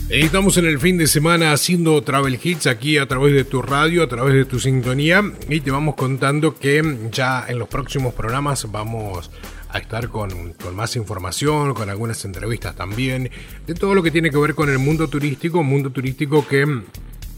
Estamos 0.09 0.57
en 0.57 0.65
el 0.65 0.79
fin 0.79 0.99
de 0.99 1.07
semana 1.07 1.53
haciendo 1.53 2.01
Travel 2.03 2.39
Hits 2.41 2.67
aquí 2.67 2.99
a 2.99 3.07
través 3.07 3.33
de 3.33 3.43
tu 3.45 3.63
radio, 3.63 4.03
a 4.03 4.07
través 4.07 4.35
de 4.35 4.45
tu 4.45 4.59
sintonía 4.59 5.23
y 5.49 5.61
te 5.61 5.71
vamos 5.71 5.95
contando 5.95 6.55
que 6.55 7.09
ya 7.11 7.45
en 7.47 7.57
los 7.57 7.67
próximos 7.67 8.13
programas 8.13 8.71
vamos 8.71 9.31
a 9.75 9.79
estar 9.79 10.09
con, 10.09 10.53
con, 10.53 10.75
más 10.75 10.95
información, 10.95 11.73
con 11.73 11.89
algunas 11.89 12.23
entrevistas 12.23 12.75
también, 12.75 13.29
de 13.67 13.73
todo 13.73 13.93
lo 13.93 14.01
que 14.01 14.11
tiene 14.11 14.29
que 14.29 14.37
ver 14.37 14.55
con 14.55 14.69
el 14.69 14.79
mundo 14.79 15.09
turístico, 15.09 15.63
mundo 15.63 15.89
turístico 15.89 16.47
que 16.47 16.65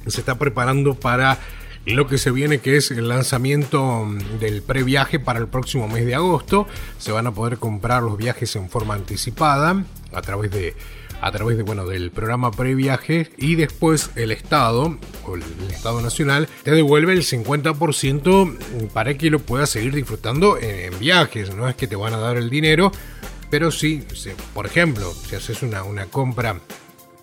se 0.06 0.20
está 0.20 0.38
preparando 0.38 0.94
para 0.94 1.40
lo 1.86 2.06
que 2.06 2.18
se 2.18 2.32
viene 2.32 2.60
que 2.60 2.78
es 2.78 2.92
el 2.92 3.08
lanzamiento 3.08 4.08
del 4.40 4.62
previaje 4.62 5.20
para 5.20 5.40
el 5.40 5.48
próximo 5.48 5.88
mes 5.88 6.06
de 6.06 6.16
agosto. 6.16 6.68
Se 7.00 7.12
van 7.12 7.28
a 7.28 7.32
poder 7.34 7.58
comprar 7.58 8.04
los 8.04 8.18
viajes 8.18 8.56
en 8.56 8.70
forma 8.70 8.94
anticipada 8.94 9.84
a 10.14 10.22
través 10.22 10.52
de 10.52 10.76
a 11.22 11.32
través 11.32 11.58
de, 11.58 11.64
bueno, 11.64 11.86
del 11.86 12.12
programa 12.12 12.52
previaje 12.52 13.30
y 13.38 13.56
después 13.56 14.12
el 14.16 14.32
Estado 14.32 14.98
o 15.26 15.36
el 15.36 15.44
Estado 15.70 16.02
Nacional 16.02 16.48
te 16.64 16.72
devuelve 16.72 17.14
el 17.14 17.24
50% 17.24 18.90
para 18.94 19.18
que 19.18 19.30
lo 19.30 19.40
puedas 19.40 19.70
seguir 19.70 19.94
disfrutando 19.94 20.58
en, 20.58 20.98
viajes. 21.00 21.54
No 21.56 21.68
es 21.68 21.76
que 21.76 21.88
te 21.88 21.96
van 21.96 22.14
a 22.14 22.18
dar 22.18 22.38
el 22.38 22.50
dinero, 22.50 22.92
pero 23.50 23.72
sí, 23.72 24.04
por 24.54 24.66
ejemplo, 24.66 25.14
si 25.14 25.36
haces 25.36 25.62
una, 25.64 25.84
una 25.84 26.06
compra 26.06 26.60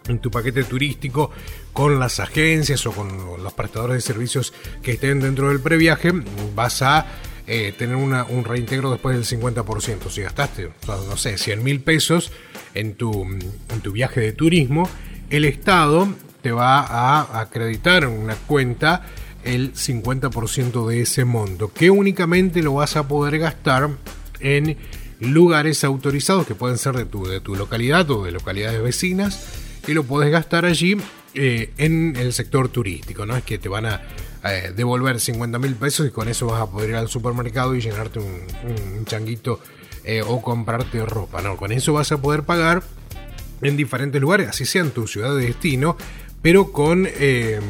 en 0.06 0.18
tu 0.18 0.30
paquete 0.30 0.64
turístico 0.64 1.30
con 1.72 1.98
las 1.98 2.20
agencias 2.20 2.86
o 2.86 2.92
con 2.92 3.42
los 3.42 3.52
prestadores 3.52 3.96
de 3.96 4.00
servicios 4.00 4.52
que 4.82 4.92
estén 4.92 5.20
dentro 5.20 5.48
del 5.48 5.60
previaje, 5.60 6.12
vas 6.54 6.82
a 6.82 7.06
eh, 7.46 7.74
tener 7.76 7.96
un 7.96 8.44
reintegro 8.44 8.90
después 8.90 9.16
del 9.16 9.40
50%. 9.40 10.08
Si 10.10 10.22
gastaste, 10.22 10.70
no 10.86 11.16
sé, 11.16 11.38
100 11.38 11.62
mil 11.62 11.80
pesos 11.80 12.32
en 12.74 12.94
tu, 12.94 13.24
en 13.24 13.80
tu 13.82 13.92
viaje 13.92 14.20
de 14.20 14.32
turismo, 14.32 14.88
el 15.30 15.44
Estado 15.44 16.08
te 16.42 16.52
va 16.52 16.80
a 16.80 17.40
acreditar 17.40 18.04
en 18.04 18.10
una 18.10 18.36
cuenta 18.36 19.06
el 19.44 19.74
50% 19.74 20.86
de 20.86 21.00
ese 21.02 21.24
monto, 21.24 21.72
que 21.72 21.90
únicamente 21.90 22.62
lo 22.62 22.74
vas 22.74 22.96
a 22.96 23.06
poder 23.08 23.38
gastar 23.38 23.90
en 24.40 24.76
lugares 25.20 25.84
autorizados 25.84 26.46
que 26.46 26.54
pueden 26.54 26.78
ser 26.78 26.96
de 26.96 27.04
tu, 27.04 27.26
de 27.26 27.40
tu 27.40 27.54
localidad 27.54 28.10
o 28.10 28.24
de 28.24 28.32
localidades 28.32 28.82
vecinas 28.82 29.46
y 29.86 29.92
lo 29.92 30.04
puedes 30.04 30.30
gastar 30.30 30.64
allí 30.64 30.96
eh, 31.34 31.72
en 31.78 32.16
el 32.16 32.32
sector 32.32 32.68
turístico, 32.68 33.26
no 33.26 33.36
es 33.36 33.44
que 33.44 33.58
te 33.58 33.68
van 33.68 33.86
a 33.86 34.02
eh, 34.44 34.72
devolver 34.74 35.20
50 35.20 35.58
mil 35.58 35.74
pesos 35.74 36.06
y 36.06 36.10
con 36.10 36.28
eso 36.28 36.46
vas 36.46 36.60
a 36.60 36.70
poder 36.70 36.90
ir 36.90 36.96
al 36.96 37.08
supermercado 37.08 37.74
y 37.74 37.80
llenarte 37.80 38.18
un, 38.18 39.04
changuito 39.06 39.60
eh, 40.04 40.22
o 40.26 40.42
comprarte 40.42 41.04
ropa. 41.04 41.42
No, 41.42 41.56
con 41.56 41.72
eso 41.72 41.92
vas 41.92 42.12
a 42.12 42.20
poder 42.20 42.42
pagar 42.42 42.82
en 43.62 43.76
diferentes 43.76 44.20
lugares, 44.20 44.48
así 44.48 44.66
sea 44.66 44.82
en 44.82 44.90
tu 44.90 45.06
ciudad 45.06 45.34
de 45.34 45.46
destino, 45.46 45.96
pero 46.42 46.72
con 46.72 47.06
em, 47.06 47.62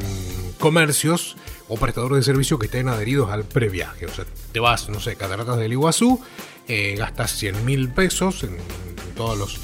comercios 0.58 1.36
o 1.68 1.76
prestadores 1.76 2.18
de 2.18 2.22
servicio 2.24 2.58
que 2.58 2.66
estén 2.66 2.88
adheridos 2.88 3.30
al 3.30 3.44
previaje. 3.44 4.06
O 4.06 4.12
sea, 4.12 4.24
te 4.52 4.60
vas, 4.60 4.88
no 4.88 5.00
sé, 5.00 5.16
Cataratas 5.16 5.58
del 5.58 5.72
Iguazú, 5.72 6.20
eh, 6.68 6.94
gastas 6.98 7.32
100 7.32 7.64
mil 7.64 7.88
pesos 7.90 8.44
en, 8.44 8.56
todos 9.14 9.38
los 9.38 9.60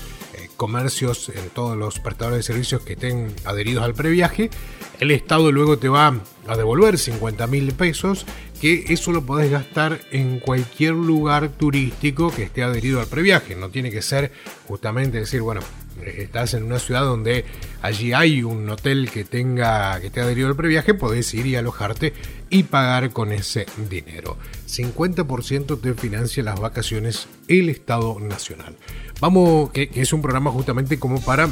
comercios, 0.61 1.31
en 1.31 1.49
todos 1.49 1.75
los 1.75 2.01
prestadores 2.01 2.41
de 2.41 2.43
servicios 2.43 2.83
que 2.83 2.93
estén 2.93 3.35
adheridos 3.47 3.83
al 3.83 3.95
previaje. 3.95 4.51
El 4.99 5.11
Estado 5.11 5.51
luego 5.51 5.79
te 5.79 5.89
va 5.89 6.21
a 6.47 6.55
devolver 6.55 6.99
50 6.99 7.47
mil 7.47 7.73
pesos, 7.73 8.27
que 8.61 8.85
eso 8.89 9.11
lo 9.11 9.25
podés 9.25 9.51
gastar 9.51 10.03
en 10.11 10.39
cualquier 10.39 10.93
lugar 10.93 11.49
turístico 11.49 12.31
que 12.31 12.43
esté 12.43 12.63
adherido 12.63 13.01
al 13.01 13.07
previaje. 13.07 13.57
No 13.57 13.71
tiene 13.71 13.91
que 13.91 14.03
ser 14.03 14.33
justamente 14.69 15.21
decir, 15.21 15.41
bueno, 15.41 15.63
estás 16.05 16.53
en 16.53 16.65
una 16.65 16.79
ciudad 16.79 17.05
donde 17.05 17.47
allí 17.81 18.13
hay 18.13 18.43
un 18.43 18.69
hotel 18.69 19.11
que 19.11 19.25
tenga 19.25 19.99
que 19.99 20.09
esté 20.09 20.21
adherido 20.21 20.49
al 20.49 20.57
previaje, 20.57 20.93
podés 20.93 21.33
ir 21.33 21.47
y 21.47 21.57
alojarte 21.57 22.13
y 22.51 22.65
pagar 22.65 23.13
con 23.15 23.33
ese 23.33 23.65
dinero. 23.89 24.37
50% 24.71 25.81
te 25.81 25.95
financia 25.95 26.43
las 26.43 26.61
vacaciones 26.61 27.29
el 27.49 27.69
Estado 27.69 28.19
Nacional. 28.21 28.77
Vamos, 29.21 29.71
que 29.71 29.91
es 29.95 30.13
un 30.13 30.23
programa 30.23 30.51
justamente 30.51 30.99
como 30.99 31.21
para 31.21 31.49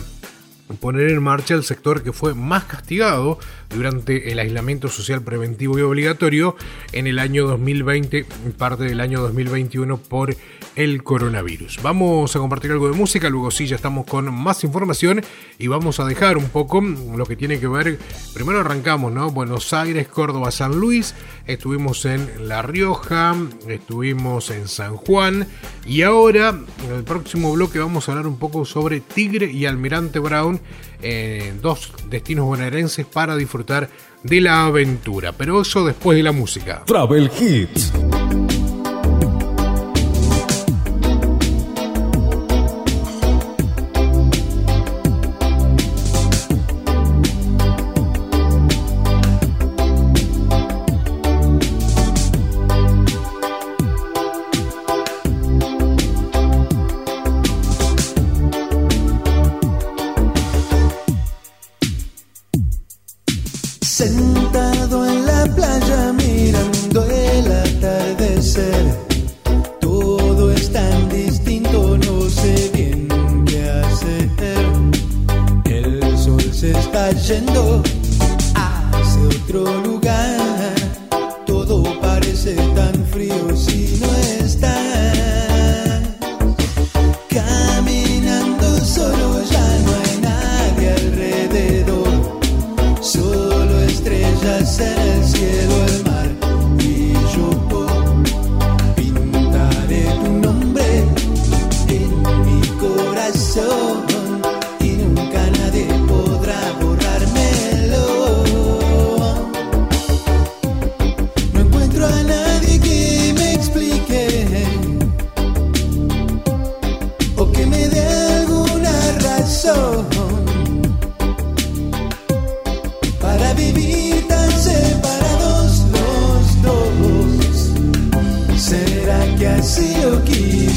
poner 0.76 1.08
en 1.10 1.22
marcha 1.22 1.54
el 1.54 1.64
sector 1.64 2.02
que 2.02 2.12
fue 2.12 2.34
más 2.34 2.64
castigado 2.64 3.38
durante 3.70 4.30
el 4.32 4.38
aislamiento 4.38 4.88
social 4.88 5.22
preventivo 5.22 5.78
y 5.78 5.82
obligatorio 5.82 6.56
en 6.92 7.06
el 7.06 7.18
año 7.18 7.46
2020 7.46 8.18
y 8.18 8.50
parte 8.50 8.84
del 8.84 9.00
año 9.00 9.20
2021 9.20 9.96
por 9.96 10.36
el 10.78 11.02
coronavirus. 11.02 11.80
Vamos 11.82 12.36
a 12.36 12.38
compartir 12.38 12.70
algo 12.70 12.88
de 12.88 12.96
música, 12.96 13.28
luego 13.28 13.50
sí 13.50 13.66
ya 13.66 13.74
estamos 13.74 14.06
con 14.06 14.32
más 14.32 14.62
información 14.62 15.20
y 15.58 15.66
vamos 15.66 15.98
a 15.98 16.04
dejar 16.04 16.36
un 16.36 16.50
poco 16.50 16.80
lo 16.80 17.26
que 17.26 17.34
tiene 17.34 17.58
que 17.58 17.66
ver, 17.66 17.98
primero 18.32 18.60
arrancamos, 18.60 19.12
¿no? 19.12 19.32
Buenos 19.32 19.72
Aires, 19.72 20.06
Córdoba, 20.06 20.52
San 20.52 20.78
Luis, 20.78 21.16
estuvimos 21.48 22.04
en 22.04 22.46
La 22.46 22.62
Rioja, 22.62 23.34
estuvimos 23.66 24.50
en 24.50 24.68
San 24.68 24.96
Juan 24.96 25.48
y 25.84 26.02
ahora 26.02 26.50
en 26.86 26.94
el 26.94 27.02
próximo 27.02 27.52
bloque 27.52 27.80
vamos 27.80 28.08
a 28.08 28.12
hablar 28.12 28.28
un 28.28 28.38
poco 28.38 28.64
sobre 28.64 29.00
Tigre 29.00 29.50
y 29.50 29.66
Almirante 29.66 30.20
Brown, 30.20 30.60
eh, 31.02 31.54
dos 31.60 31.92
destinos 32.08 32.46
bonaerenses 32.46 33.04
para 33.04 33.34
disfrutar 33.34 33.90
de 34.22 34.40
la 34.40 34.66
aventura, 34.66 35.32
pero 35.32 35.60
eso 35.60 35.84
después 35.84 36.16
de 36.16 36.22
la 36.22 36.30
música. 36.30 36.84
Travel 36.86 37.28
Hits. 37.36 37.92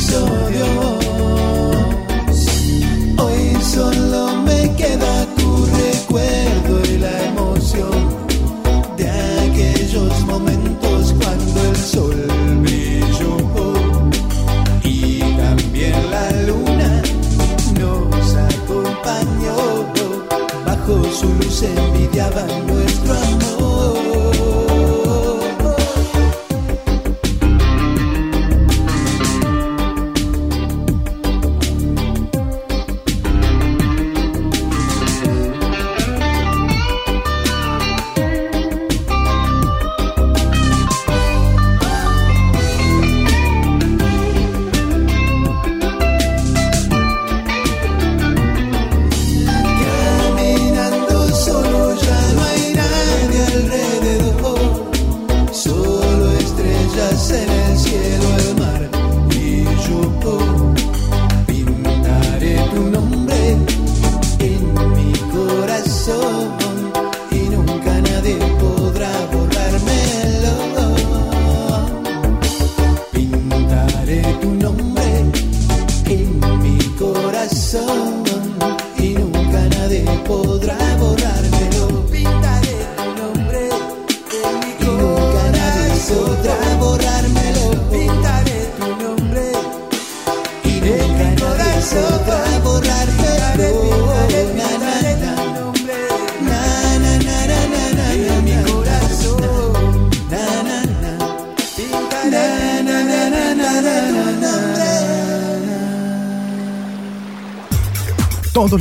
so 0.02 0.41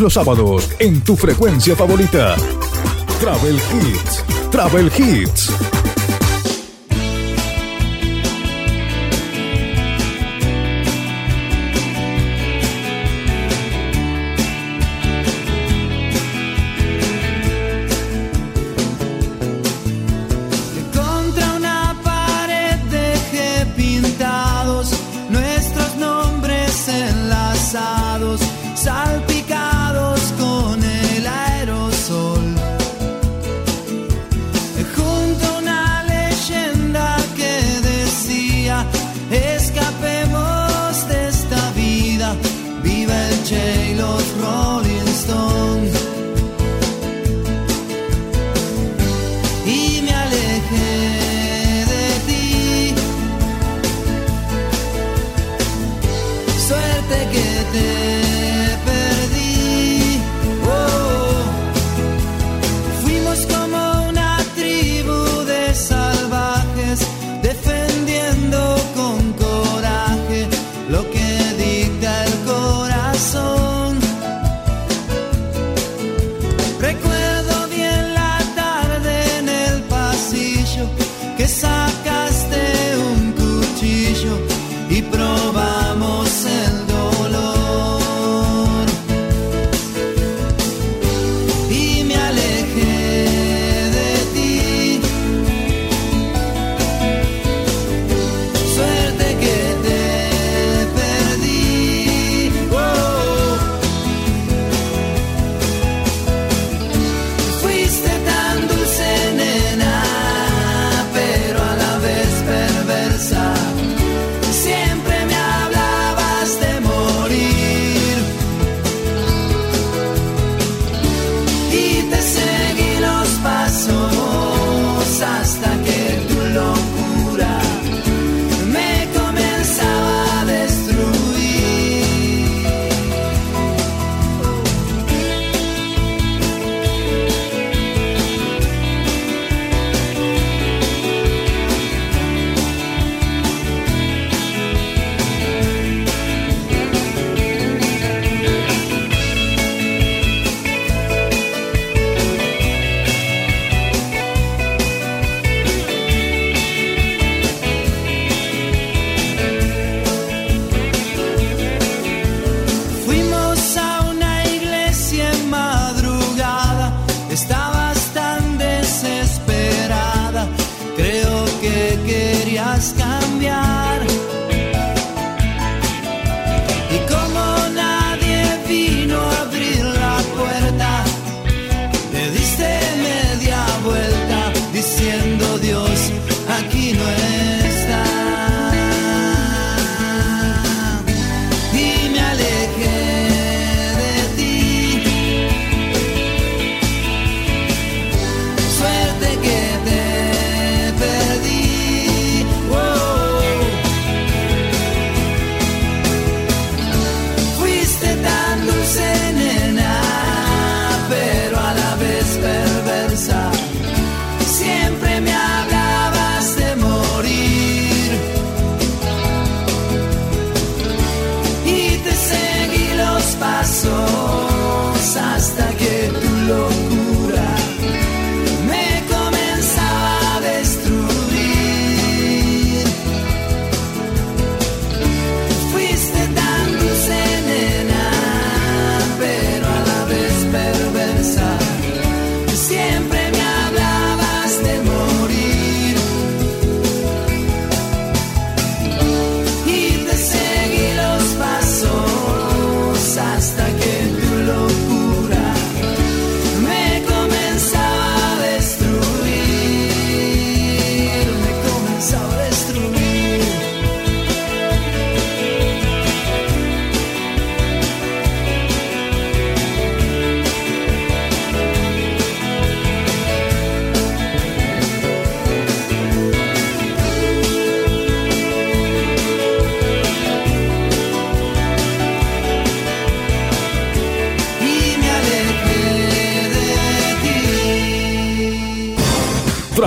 los 0.00 0.14
sábados 0.14 0.70
en 0.78 1.00
tu 1.02 1.16
frecuencia 1.16 1.76
favorita. 1.76 2.34
Travel 3.20 3.56
Hits. 3.56 4.24
Travel 4.50 4.90
Hits. 4.96 5.69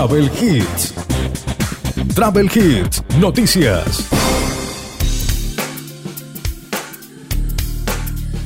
Travel 0.05 0.29
Hits. 0.37 0.93
Travel 2.13 2.51
Hits, 2.53 3.01
noticias. 3.19 4.09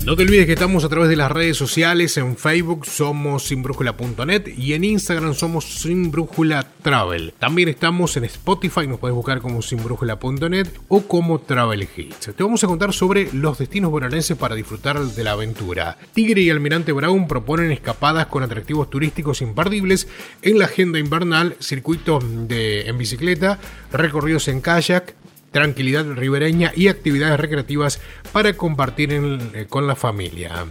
No 0.05 0.15
te 0.15 0.21
olvides 0.21 0.45
que 0.45 0.53
estamos 0.53 0.83
a 0.83 0.89
través 0.89 1.09
de 1.09 1.15
las 1.15 1.31
redes 1.31 1.57
sociales, 1.57 2.15
en 2.17 2.37
Facebook 2.37 2.85
somos 2.85 3.47
sinbrújula.net 3.47 4.49
y 4.55 4.73
en 4.73 4.83
Instagram 4.83 5.33
somos 5.33 5.65
sinbrújula 5.65 6.66
travel. 6.87 7.33
También 7.37 7.67
estamos 7.67 8.15
en 8.15 8.23
Spotify, 8.23 8.87
nos 8.87 8.97
puedes 8.97 9.13
buscar 9.13 9.41
como 9.41 9.61
sinbrújula.net 9.61 10.69
o 10.87 11.01
como 11.01 11.41
Travel 11.41 11.85
Hits. 11.93 12.33
Te 12.33 12.43
vamos 12.43 12.63
a 12.63 12.67
contar 12.67 12.93
sobre 12.93 13.29
los 13.33 13.57
destinos 13.57 13.91
bonaerenses 13.91 14.37
para 14.37 14.55
disfrutar 14.55 14.97
de 14.97 15.23
la 15.25 15.31
aventura. 15.31 15.97
Tigre 16.13 16.39
y 16.43 16.49
Almirante 16.49 16.93
Brown 16.93 17.27
proponen 17.27 17.73
escapadas 17.73 18.27
con 18.27 18.41
atractivos 18.41 18.89
turísticos 18.89 19.41
imperdibles 19.41 20.07
en 20.41 20.59
la 20.59 20.65
agenda 20.65 20.97
invernal, 20.97 21.57
circuitos 21.59 22.23
de, 22.47 22.87
en 22.87 22.97
bicicleta, 22.97 23.59
recorridos 23.91 24.47
en 24.47 24.61
kayak, 24.61 25.13
tranquilidad 25.51 26.05
ribereña 26.05 26.71
y 26.73 26.87
actividades 26.87 27.37
recreativas 27.37 27.99
para 28.31 28.55
compartir 28.55 29.11
eh, 29.11 29.65
con 29.67 29.87
la 29.87 29.97
familia. 29.97 30.67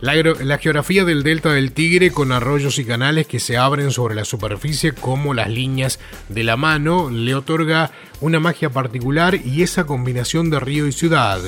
La, 0.00 0.56
geografía 0.56 1.04
del 1.04 1.22
delta 1.22 1.52
del 1.52 1.72
Tigre 1.72 2.10
con 2.10 2.32
arroyos 2.32 2.78
y 2.78 2.86
canales 2.86 3.26
que 3.26 3.38
se 3.38 3.58
abren 3.58 3.90
sobre 3.90 4.14
la 4.14 4.24
superficie 4.24 4.92
como 4.92 5.34
las 5.34 5.50
líneas 5.50 5.98
de 6.30 6.42
la 6.42 6.56
mano 6.56 7.10
le 7.10 7.34
otorga 7.34 7.90
una 8.22 8.40
magia 8.40 8.70
particular 8.70 9.34
y 9.34 9.62
esa 9.62 9.84
combinación 9.84 10.48
de 10.48 10.58
río 10.58 10.86
y 10.86 10.92
ciudad. 10.92 11.42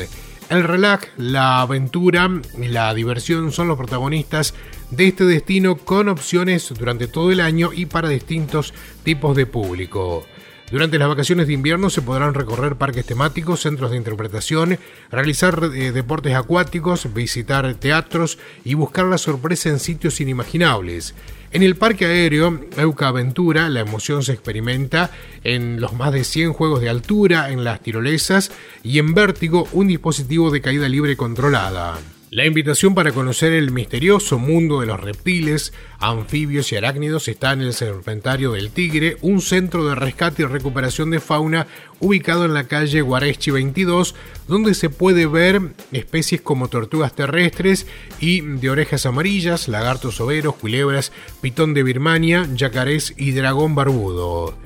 El 0.51 0.65
relax, 0.65 1.09
la 1.17 1.63
aventura 1.63 2.29
y 2.59 2.69
la 2.69 2.93
diversión 2.93 3.53
son 3.53 3.69
los 3.69 3.79
protagonistas 3.79 4.53
de 4.91 5.09
este 5.09 5.25
destino 5.25 5.77
con 5.77 6.11
opciones 6.11 6.75
durante 6.79 7.07
todo 7.07 7.33
el 7.33 7.41
año 7.41 7.71
y 7.73 7.87
para 7.87 8.11
distintos 8.11 8.75
tipos 9.03 9.35
de 9.35 9.47
público. 9.47 10.27
Durante 10.73 10.99
las 10.99 11.09
vacaciones 11.09 11.47
de 11.49 11.53
invierno 11.53 11.91
se 11.91 12.01
podrán 12.01 12.33
recorrer 12.33 12.77
parques 12.77 13.05
temáticos, 13.05 13.61
centros 13.61 13.91
de 13.91 13.99
interpretación, 13.99 14.79
realizar 15.11 15.61
eh, 15.65 15.93
deportes 15.93 16.35
acuáticos, 16.35 17.13
visitar 17.13 17.75
teatros 17.75 18.39
y 18.65 18.73
buscar 18.73 19.05
la 19.05 19.19
sorpresa 19.19 19.69
en 19.69 19.79
sitios 19.79 20.23
inimaginables. 20.23 21.15
En 21.51 21.63
el 21.63 21.77
parque 21.77 22.07
aéreo 22.07 22.59
Euca 22.79 23.09
Aventura 23.09 23.69
la 23.69 23.81
emoción 23.81 24.23
se 24.23 24.33
experimenta 24.33 25.11
en 25.45 25.79
los 25.79 25.93
más 25.93 26.11
de 26.11 26.25
100 26.25 26.55
juegos 26.55 26.81
de 26.81 26.89
altura, 26.89 27.51
en 27.51 27.65
las 27.65 27.83
tirolesas 27.83 28.51
y 28.83 28.99
en 28.99 29.13
vértigo 29.13 29.69
un 29.73 29.89
dispositivo 29.89 30.51
de 30.51 30.63
caída 30.63 30.89
libre 30.89 31.19
controlada. 31.19 31.99
La 32.35 32.47
invitación 32.47 32.95
para 32.95 33.13
conocer 33.13 33.53
el 33.53 33.73
misterioso 33.73 34.39
mundo 34.39 34.81
de 34.81 34.87
los 34.87 34.99
reptiles, 34.99 35.75
anfibios 35.99 36.73
y 36.73 36.77
arácnidos 36.77 37.29
está 37.29 37.53
en 37.53 37.61
el 37.61 37.75
Serpentario 37.75 38.53
del 38.53 38.71
Tigre, 38.71 39.19
un 39.21 39.43
centro 39.43 39.85
de 39.85 39.95
rescate 39.95 40.41
y 40.41 40.47
recuperación 40.47 41.11
de 41.11 41.21
fauna 41.21 41.67
ubicado 42.01 42.47
en 42.47 42.55
la 42.55 42.69
calle 42.69 43.03
Guarechi 43.03 43.51
22, 43.51 44.15
donde 44.49 44.73
se 44.73 44.89
puede 44.89 45.27
ver 45.27 45.61
especies 45.93 46.41
como 46.41 46.69
tortugas 46.69 47.15
terrestres 47.15 47.87
y 48.19 48.41
de 48.41 48.71
orejas 48.71 49.05
amarillas, 49.05 49.69
lagartos 49.69 50.19
overos, 50.19 50.55
culebras, 50.55 51.13
pitón 51.43 51.75
de 51.75 51.83
Birmania, 51.83 52.49
yacarés 52.55 53.13
y 53.19 53.33
dragón 53.33 53.75
barbudo. 53.75 54.57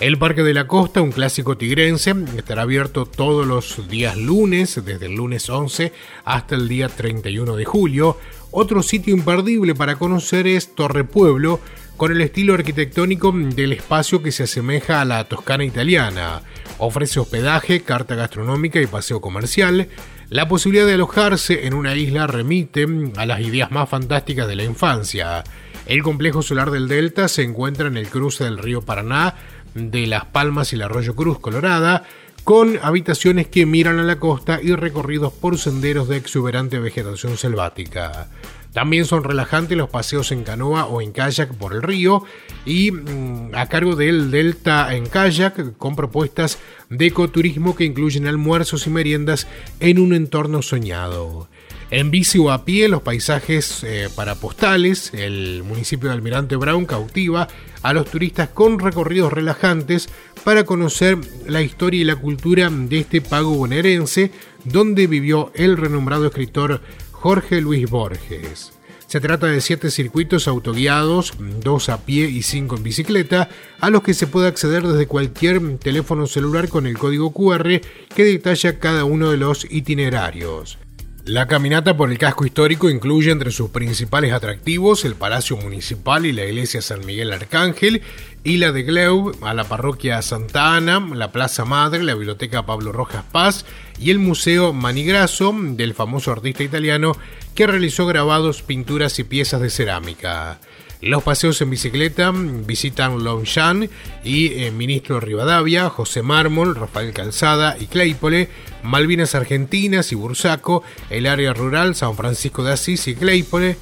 El 0.00 0.18
Parque 0.18 0.42
de 0.42 0.54
la 0.54 0.66
Costa, 0.66 1.00
un 1.02 1.12
clásico 1.12 1.56
tigrense, 1.56 2.14
estará 2.36 2.62
abierto 2.62 3.06
todos 3.06 3.46
los 3.46 3.88
días 3.88 4.16
lunes, 4.16 4.84
desde 4.84 5.06
el 5.06 5.14
lunes 5.14 5.48
11 5.48 5.92
hasta 6.24 6.56
el 6.56 6.68
día 6.68 6.88
31 6.88 7.54
de 7.54 7.64
julio. 7.64 8.18
Otro 8.50 8.82
sitio 8.82 9.14
imperdible 9.14 9.74
para 9.76 9.94
conocer 9.94 10.48
es 10.48 10.74
Torre 10.74 11.04
Pueblo, 11.04 11.60
con 11.96 12.10
el 12.10 12.20
estilo 12.20 12.54
arquitectónico 12.54 13.32
del 13.32 13.72
espacio 13.72 14.20
que 14.20 14.32
se 14.32 14.42
asemeja 14.42 15.00
a 15.00 15.04
la 15.04 15.24
Toscana 15.28 15.64
italiana. 15.64 16.42
Ofrece 16.78 17.20
hospedaje, 17.20 17.82
carta 17.82 18.16
gastronómica 18.16 18.80
y 18.80 18.86
paseo 18.88 19.20
comercial. 19.20 19.88
La 20.28 20.48
posibilidad 20.48 20.86
de 20.86 20.94
alojarse 20.94 21.66
en 21.66 21.74
una 21.74 21.94
isla 21.94 22.26
remite 22.26 22.86
a 23.16 23.26
las 23.26 23.40
ideas 23.40 23.70
más 23.70 23.88
fantásticas 23.88 24.48
de 24.48 24.56
la 24.56 24.64
infancia. 24.64 25.44
El 25.86 26.02
complejo 26.02 26.42
solar 26.42 26.70
del 26.70 26.88
Delta 26.88 27.28
se 27.28 27.42
encuentra 27.42 27.88
en 27.88 27.96
el 27.96 28.08
cruce 28.08 28.44
del 28.44 28.58
río 28.58 28.82
Paraná 28.82 29.34
de 29.74 30.06
Las 30.06 30.24
Palmas 30.26 30.72
y 30.72 30.76
el 30.76 30.82
Arroyo 30.82 31.14
Cruz 31.14 31.38
Colorada, 31.38 32.04
con 32.44 32.78
habitaciones 32.82 33.48
que 33.48 33.66
miran 33.66 33.98
a 33.98 34.02
la 34.02 34.18
costa 34.18 34.60
y 34.62 34.74
recorridos 34.74 35.32
por 35.32 35.58
senderos 35.58 36.08
de 36.08 36.18
exuberante 36.18 36.78
vegetación 36.78 37.36
selvática. 37.38 38.28
También 38.74 39.04
son 39.04 39.22
relajantes 39.22 39.78
los 39.78 39.88
paseos 39.88 40.32
en 40.32 40.42
canoa 40.42 40.86
o 40.86 41.00
en 41.00 41.12
kayak 41.12 41.54
por 41.54 41.74
el 41.74 41.82
río 41.82 42.24
y 42.66 42.90
mm, 42.90 43.54
a 43.54 43.66
cargo 43.66 43.94
del 43.94 44.32
Delta 44.32 44.94
en 44.94 45.06
kayak 45.06 45.76
con 45.78 45.94
propuestas 45.94 46.58
de 46.90 47.06
ecoturismo 47.06 47.76
que 47.76 47.84
incluyen 47.84 48.26
almuerzos 48.26 48.88
y 48.88 48.90
meriendas 48.90 49.46
en 49.78 50.00
un 50.00 50.12
entorno 50.12 50.60
soñado. 50.60 51.48
En 51.96 52.10
bici 52.10 52.38
o 52.38 52.50
a 52.50 52.64
pie, 52.64 52.88
los 52.88 53.02
paisajes 53.02 53.84
eh, 53.84 54.08
para 54.16 54.34
postales, 54.34 55.14
el 55.14 55.62
municipio 55.62 56.08
de 56.08 56.16
Almirante 56.16 56.56
Brown 56.56 56.86
cautiva 56.86 57.46
a 57.82 57.92
los 57.92 58.10
turistas 58.10 58.48
con 58.48 58.80
recorridos 58.80 59.32
relajantes 59.32 60.08
para 60.42 60.64
conocer 60.64 61.18
la 61.46 61.62
historia 61.62 62.00
y 62.00 62.04
la 62.04 62.16
cultura 62.16 62.68
de 62.68 62.98
este 62.98 63.20
pago 63.20 63.54
bonaerense, 63.54 64.32
donde 64.64 65.06
vivió 65.06 65.52
el 65.54 65.76
renombrado 65.76 66.26
escritor 66.26 66.80
Jorge 67.12 67.60
Luis 67.60 67.88
Borges. 67.88 68.72
Se 69.06 69.20
trata 69.20 69.46
de 69.46 69.60
siete 69.60 69.92
circuitos 69.92 70.48
autoguiados, 70.48 71.34
dos 71.62 71.88
a 71.90 72.04
pie 72.04 72.28
y 72.28 72.42
cinco 72.42 72.76
en 72.76 72.82
bicicleta, 72.82 73.50
a 73.78 73.90
los 73.90 74.02
que 74.02 74.14
se 74.14 74.26
puede 74.26 74.48
acceder 74.48 74.82
desde 74.82 75.06
cualquier 75.06 75.78
teléfono 75.78 76.26
celular 76.26 76.68
con 76.68 76.88
el 76.88 76.98
código 76.98 77.32
QR 77.32 77.80
que 78.16 78.24
detalla 78.24 78.80
cada 78.80 79.04
uno 79.04 79.30
de 79.30 79.36
los 79.36 79.64
itinerarios. 79.70 80.78
La 81.26 81.46
caminata 81.46 81.96
por 81.96 82.10
el 82.10 82.18
casco 82.18 82.44
histórico 82.44 82.90
incluye 82.90 83.30
entre 83.30 83.50
sus 83.50 83.70
principales 83.70 84.34
atractivos 84.34 85.06
el 85.06 85.14
Palacio 85.14 85.56
Municipal 85.56 86.26
y 86.26 86.32
la 86.32 86.44
Iglesia 86.44 86.82
San 86.82 87.06
Miguel 87.06 87.32
Arcángel, 87.32 88.02
y 88.44 88.58
la 88.58 88.72
de 88.72 88.82
Gleu 88.82 89.32
a 89.40 89.54
la 89.54 89.64
Parroquia 89.64 90.20
Santa 90.20 90.76
Ana, 90.76 91.00
la 91.14 91.32
Plaza 91.32 91.64
Madre, 91.64 92.02
la 92.02 92.12
Biblioteca 92.12 92.66
Pablo 92.66 92.92
Rojas 92.92 93.24
Paz 93.32 93.64
y 93.98 94.10
el 94.10 94.18
Museo 94.18 94.74
Manigrasso 94.74 95.54
del 95.58 95.94
famoso 95.94 96.30
artista 96.30 96.62
italiano 96.62 97.12
que 97.54 97.66
realizó 97.66 98.04
grabados, 98.04 98.60
pinturas 98.60 99.18
y 99.18 99.24
piezas 99.24 99.62
de 99.62 99.70
cerámica. 99.70 100.60
Los 101.04 101.22
paseos 101.22 101.60
en 101.60 101.68
bicicleta 101.68 102.32
visitan 102.34 103.22
Longchamp 103.22 103.90
y 104.24 104.54
eh, 104.54 104.70
Ministro 104.70 105.20
Rivadavia, 105.20 105.90
José 105.90 106.22
Mármol, 106.22 106.74
Rafael 106.74 107.12
Calzada 107.12 107.76
y 107.78 107.88
Claypole, 107.88 108.48
Malvinas 108.82 109.34
Argentinas 109.34 110.12
y 110.12 110.14
Bursaco, 110.14 110.82
el 111.10 111.26
área 111.26 111.52
rural 111.52 111.94
San 111.94 112.16
Francisco 112.16 112.64
de 112.64 112.72
Asís 112.72 113.06
y 113.06 113.14
Claypole. 113.16 113.76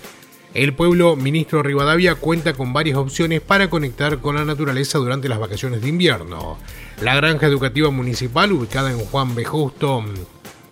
El 0.52 0.74
pueblo 0.74 1.14
Ministro 1.14 1.62
Rivadavia 1.62 2.16
cuenta 2.16 2.54
con 2.54 2.72
varias 2.72 2.98
opciones 2.98 3.40
para 3.40 3.70
conectar 3.70 4.18
con 4.18 4.34
la 4.34 4.44
naturaleza 4.44 4.98
durante 4.98 5.28
las 5.28 5.38
vacaciones 5.38 5.80
de 5.80 5.90
invierno. 5.90 6.58
La 7.00 7.14
granja 7.14 7.46
educativa 7.46 7.90
municipal, 7.90 8.50
ubicada 8.50 8.90
en 8.90 8.98
Juan 8.98 9.36
B. 9.36 9.44
Justo 9.44 10.04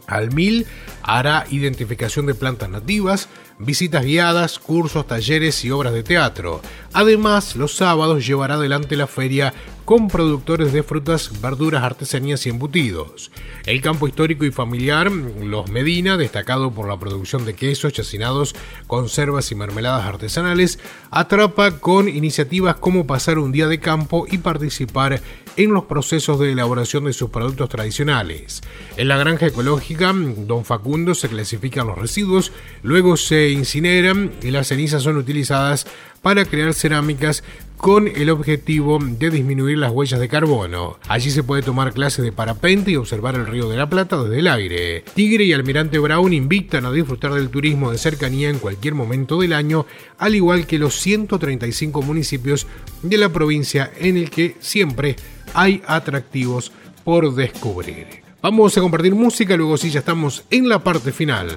al 0.08 0.34
Mil, 0.34 0.66
hará 1.04 1.46
identificación 1.50 2.26
de 2.26 2.34
plantas 2.34 2.68
nativas, 2.68 3.28
visitas 3.60 4.04
guiadas, 4.04 4.58
cursos, 4.58 5.06
talleres 5.06 5.64
y 5.64 5.70
obras 5.70 5.92
de 5.92 6.02
teatro. 6.02 6.60
Además, 6.92 7.56
los 7.56 7.76
sábados 7.76 8.26
llevará 8.26 8.54
adelante 8.54 8.96
la 8.96 9.06
feria 9.06 9.54
con 9.90 10.06
productores 10.06 10.72
de 10.72 10.84
frutas, 10.84 11.40
verduras, 11.42 11.82
artesanías 11.82 12.46
y 12.46 12.50
embutidos. 12.50 13.32
El 13.66 13.80
campo 13.80 14.06
histórico 14.06 14.44
y 14.44 14.52
familiar 14.52 15.10
Los 15.10 15.68
Medina, 15.68 16.16
destacado 16.16 16.70
por 16.70 16.86
la 16.86 16.96
producción 16.96 17.44
de 17.44 17.54
quesos, 17.54 17.92
chacinados, 17.92 18.54
conservas 18.86 19.50
y 19.50 19.56
mermeladas 19.56 20.06
artesanales, 20.06 20.78
atrapa 21.10 21.80
con 21.80 22.08
iniciativas 22.08 22.76
como 22.76 23.04
pasar 23.04 23.40
un 23.40 23.50
día 23.50 23.66
de 23.66 23.80
campo 23.80 24.26
y 24.30 24.38
participar 24.38 25.20
en 25.56 25.72
los 25.72 25.86
procesos 25.86 26.38
de 26.38 26.52
elaboración 26.52 27.06
de 27.06 27.12
sus 27.12 27.30
productos 27.30 27.68
tradicionales. 27.68 28.62
En 28.96 29.08
la 29.08 29.18
granja 29.18 29.46
ecológica 29.46 30.14
Don 30.14 30.64
Facundo 30.64 31.14
se 31.16 31.28
clasifican 31.28 31.88
los 31.88 31.98
residuos, 31.98 32.52
luego 32.84 33.16
se 33.16 33.50
incineran 33.50 34.30
y 34.40 34.52
las 34.52 34.68
cenizas 34.68 35.02
son 35.02 35.16
utilizadas 35.16 35.88
para 36.22 36.44
crear 36.44 36.74
cerámicas 36.74 37.42
con 37.80 38.08
el 38.08 38.28
objetivo 38.28 38.98
de 39.00 39.30
disminuir 39.30 39.78
las 39.78 39.90
huellas 39.90 40.20
de 40.20 40.28
carbono. 40.28 40.98
Allí 41.08 41.30
se 41.30 41.42
puede 41.42 41.62
tomar 41.62 41.94
clases 41.94 42.22
de 42.22 42.30
parapente 42.30 42.90
y 42.90 42.96
observar 42.96 43.36
el 43.36 43.46
río 43.46 43.70
de 43.70 43.78
la 43.78 43.88
Plata 43.88 44.22
desde 44.22 44.40
el 44.40 44.48
aire. 44.48 45.02
Tigre 45.14 45.44
y 45.44 45.54
Almirante 45.54 45.98
Brown 45.98 46.32
invitan 46.32 46.84
a 46.84 46.92
disfrutar 46.92 47.32
del 47.32 47.48
turismo 47.48 47.90
de 47.90 47.96
cercanía 47.96 48.50
en 48.50 48.58
cualquier 48.58 48.94
momento 48.94 49.40
del 49.40 49.54
año, 49.54 49.86
al 50.18 50.34
igual 50.34 50.66
que 50.66 50.78
los 50.78 51.00
135 51.00 52.02
municipios 52.02 52.66
de 53.02 53.16
la 53.16 53.30
provincia 53.30 53.90
en 53.98 54.18
el 54.18 54.28
que 54.28 54.56
siempre 54.60 55.16
hay 55.54 55.82
atractivos 55.86 56.72
por 57.02 57.34
descubrir. 57.34 58.06
Vamos 58.42 58.76
a 58.76 58.82
compartir 58.82 59.14
música, 59.14 59.56
luego 59.56 59.78
sí 59.78 59.90
ya 59.90 60.00
estamos 60.00 60.44
en 60.50 60.68
la 60.68 60.84
parte 60.84 61.12
final. 61.12 61.56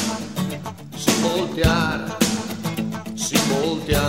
voltear, 1.21 2.05
sin 3.15 3.39
voltear. 3.49 4.01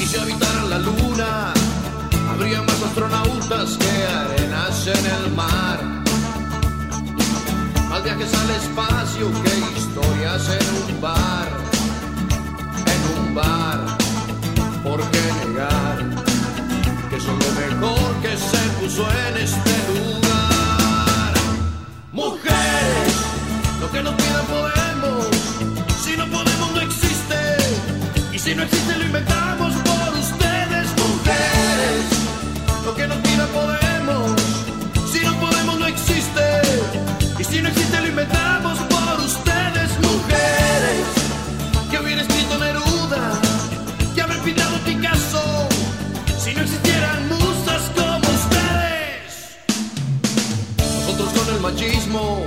Y 0.00 0.06
si 0.06 0.16
habitaran 0.16 0.70
la 0.70 0.78
luna, 0.78 1.52
habría 2.30 2.62
más 2.62 2.82
astronautas 2.82 3.76
que 3.76 4.06
arenas 4.06 4.86
en 4.86 5.06
el 5.06 5.32
mar. 5.32 5.80
Más 7.88 8.02
viajes 8.04 8.34
al 8.34 8.50
espacio 8.50 9.30
que 9.42 9.78
historias 9.78 10.48
en 10.48 10.94
un 10.94 11.00
bar, 11.00 11.48
en 12.94 13.00
un 13.18 13.34
bar. 13.34 13.98
¿Por 14.82 15.00
qué 15.10 15.46
negar 15.46 15.98
que 17.10 17.20
son 17.20 17.38
lo 17.38 17.52
mejor 17.60 18.14
que 18.22 18.36
se 18.36 18.58
puso 18.80 19.06
en 19.28 19.36
este 19.36 19.81
que 23.92 24.02
nos 24.02 24.14
pidan 24.14 24.46
podemos. 24.46 25.26
Si 26.02 26.16
no 26.16 26.26
podemos, 26.26 26.72
no 26.72 26.80
existe. 26.80 27.36
Y 28.32 28.38
si 28.38 28.54
no 28.54 28.62
existe, 28.62 28.96
lo 28.96 29.04
inventamos 29.04 29.74
por 29.74 30.14
ustedes, 30.18 30.88
mujeres. 30.96 32.04
Lo 32.86 32.94
que 32.94 33.06
nos 33.06 33.18
pidan 33.18 33.48
podemos. 33.48 34.40
Si 35.12 35.20
no 35.20 35.38
podemos, 35.38 35.78
no 35.78 35.86
existe. 35.86 36.46
Y 37.38 37.44
si 37.44 37.60
no 37.60 37.68
existe, 37.68 38.00
lo 38.00 38.08
inventamos 38.08 38.78
por 38.78 39.20
ustedes, 39.20 39.90
mujeres. 40.00 41.06
Que 41.90 41.98
hubiera 41.98 42.22
escrito 42.22 42.58
Neruda, 42.58 43.40
que 44.14 44.22
haber 44.22 44.38
pintado 44.38 44.78
Picasso. 44.86 45.68
Si 46.42 46.54
no 46.54 46.62
existieran 46.62 47.28
musas 47.28 47.82
como 47.94 48.26
ustedes. 48.40 49.56
Nosotros 50.78 51.28
con 51.38 51.54
el 51.54 51.60
machismo, 51.60 52.46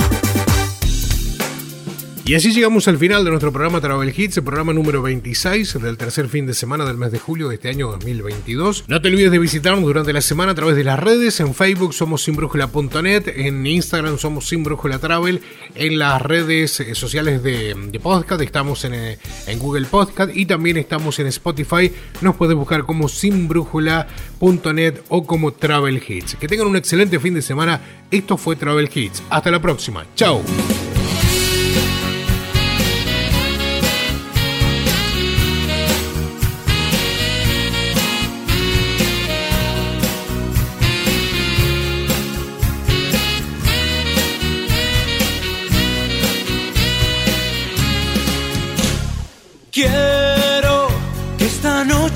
Y 2.23 2.35
así 2.35 2.53
llegamos 2.53 2.87
al 2.87 2.97
final 2.99 3.23
de 3.23 3.31
nuestro 3.31 3.51
programa 3.51 3.81
Travel 3.81 4.13
Hits, 4.15 4.37
el 4.37 4.43
programa 4.43 4.73
número 4.73 5.01
26 5.01 5.81
del 5.81 5.97
tercer 5.97 6.29
fin 6.29 6.45
de 6.45 6.53
semana 6.53 6.85
del 6.85 6.95
mes 6.95 7.11
de 7.11 7.17
julio 7.17 7.49
de 7.49 7.55
este 7.55 7.69
año 7.69 7.87
2022. 7.89 8.85
No 8.87 9.01
te 9.01 9.07
olvides 9.07 9.31
de 9.31 9.39
visitarnos 9.39 9.83
durante 9.83 10.13
la 10.13 10.21
semana 10.21 10.51
a 10.51 10.55
través 10.55 10.75
de 10.75 10.83
las 10.83 10.99
redes. 10.99 11.39
En 11.39 11.55
Facebook 11.55 11.95
somos 11.95 12.23
sinbrújula.net, 12.23 13.27
en 13.35 13.65
Instagram 13.65 14.19
somos 14.19 14.47
sinbrújula 14.47 14.99
travel, 14.99 15.41
en 15.73 15.97
las 15.97 16.21
redes 16.21 16.79
eh, 16.79 16.93
sociales 16.93 17.41
de, 17.41 17.73
de 17.73 17.99
podcast 17.99 18.41
estamos 18.41 18.85
en, 18.85 18.93
eh, 18.93 19.17
en 19.47 19.57
Google 19.57 19.87
Podcast 19.87 20.31
y 20.35 20.45
también 20.45 20.77
estamos 20.77 21.17
en 21.19 21.25
Spotify. 21.27 21.91
Nos 22.21 22.35
puedes 22.35 22.55
buscar 22.55 22.85
como 22.85 23.09
sinbrújula.net 23.09 24.99
o 25.09 25.25
como 25.25 25.53
Travel 25.53 26.01
Hits. 26.07 26.35
Que 26.35 26.47
tengan 26.47 26.67
un 26.67 26.75
excelente 26.75 27.19
fin 27.19 27.33
de 27.33 27.41
semana. 27.41 27.81
Esto 28.11 28.37
fue 28.37 28.55
Travel 28.55 28.89
Hits. 28.93 29.23
Hasta 29.29 29.49
la 29.49 29.59
próxima. 29.61 30.05
Chao. 30.15 30.43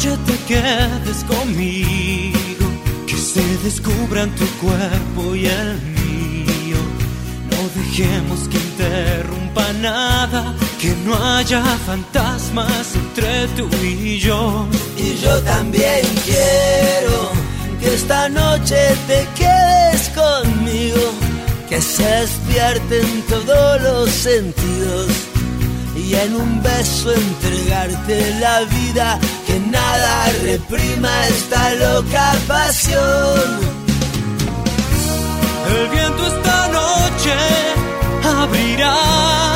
Noche 0.06 0.18
te 0.26 0.38
quedes 0.46 1.24
conmigo, 1.24 2.66
que 3.08 3.18
se 3.18 3.42
descubran 3.64 4.30
tu 4.36 4.46
cuerpo 4.64 5.36
y 5.36 5.48
el 5.48 5.82
mío. 5.82 6.78
No 7.50 7.82
dejemos 7.82 8.48
que 8.50 8.58
interrumpa 8.58 9.74
nada, 9.74 10.54
que 10.80 10.96
no 11.06 11.16
haya 11.16 11.64
fantasmas 11.86 12.96
entre 12.96 13.48
tú 13.58 13.68
y 13.82 14.20
yo. 14.20 14.68
Y 14.98 15.16
yo 15.18 15.42
también 15.42 16.06
quiero 16.26 17.32
que 17.80 17.96
esta 17.96 18.30
noche 18.30 18.78
te 19.08 19.28
quedes 19.36 20.10
conmigo, 20.10 21.14
que 21.70 21.82
se 21.82 22.04
despierten 22.04 23.24
todos 23.28 23.82
los 23.82 24.10
sentidos 24.10 25.10
y 25.96 26.14
en 26.14 26.36
un 26.36 26.62
beso 26.62 27.12
entregarte 27.12 28.36
la 28.40 28.62
vida, 28.62 29.20
nada 29.60 30.32
reprima 30.44 31.28
esta 31.28 31.74
loca 31.76 32.34
pasión. 32.48 33.60
El 35.70 35.90
viento 35.90 36.28
esta 36.28 36.68
noche 36.68 37.38
abrirá 38.24 39.55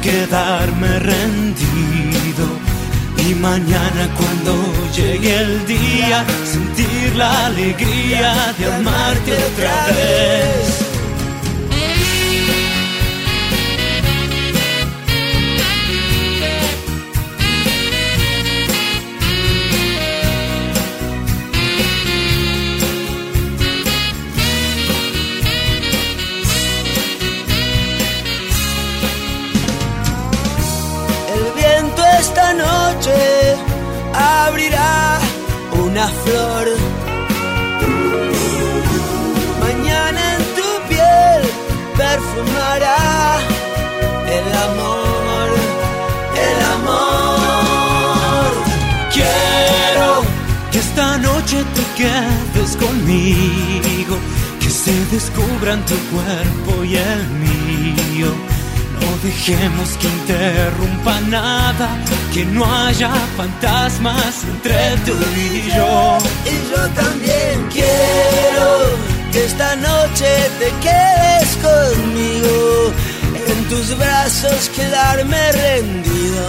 quedarme 0.00 0.98
rendido. 0.98 2.46
Y 3.28 3.34
mañana 3.34 4.08
cuando 4.16 4.54
llegue 4.94 5.36
el 5.36 5.66
día, 5.66 6.24
sentir 6.44 7.16
la 7.16 7.46
alegría 7.46 8.54
de 8.58 8.72
amarte 8.72 9.32
otra 9.32 9.86
vez. 9.86 10.97
Flor. 36.24 36.66
Mañana 39.60 40.20
en 40.36 40.42
tu 40.56 40.68
piel 40.88 41.42
perfumará 41.96 43.40
el 44.36 44.46
amor, 44.68 45.48
el 46.48 46.58
amor. 46.76 48.50
Quiero 49.12 50.08
que 50.70 50.78
esta 50.78 51.18
noche 51.18 51.64
te 51.76 51.84
quedes 52.00 52.76
conmigo, 52.76 54.16
que 54.60 54.70
se 54.70 54.94
descubran 55.06 55.84
tu 55.86 55.96
cuerpo 56.12 56.84
y 56.84 56.96
el 56.96 57.22
mío. 57.44 58.30
Dejemos 59.22 59.96
que 60.00 60.06
interrumpa 60.06 61.20
nada, 61.22 61.88
que 62.32 62.44
no 62.44 62.64
haya 62.64 63.10
fantasmas 63.36 64.44
entre 64.44 64.96
tú 65.04 65.12
y 65.36 65.70
yo. 65.74 66.18
Y 66.46 66.70
yo 66.70 66.88
también 66.94 67.66
quiero 67.72 68.68
que 69.32 69.44
esta 69.44 69.74
noche 69.74 70.28
te 70.60 70.70
quedes 70.86 71.48
conmigo, 71.56 72.92
en 73.48 73.64
tus 73.68 73.98
brazos 73.98 74.70
quedarme 74.76 75.52
rendido. 75.52 76.46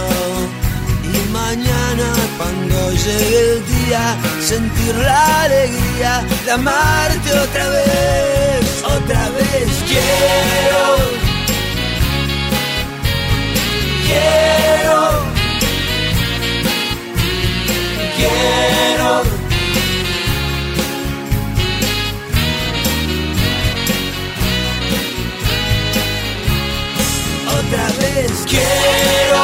Y 1.12 1.32
mañana 1.32 2.12
cuando 2.38 2.92
llegue 2.92 3.52
el 3.52 3.66
día, 3.66 4.16
sentir 4.40 4.94
la 4.94 5.42
alegría 5.42 6.22
de 6.44 6.50
amarte 6.52 7.32
otra 7.32 7.68
vez, 7.68 8.84
otra 8.84 9.28
vez 9.30 9.68
quiero 9.88 11.29
quiero, 14.10 15.10
quiero. 18.16 19.22
Otra 27.58 27.86
vez 28.00 28.44
quiero, 28.48 29.42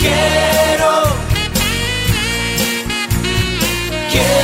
quiero, 0.00 0.92
quiero. 4.10 4.43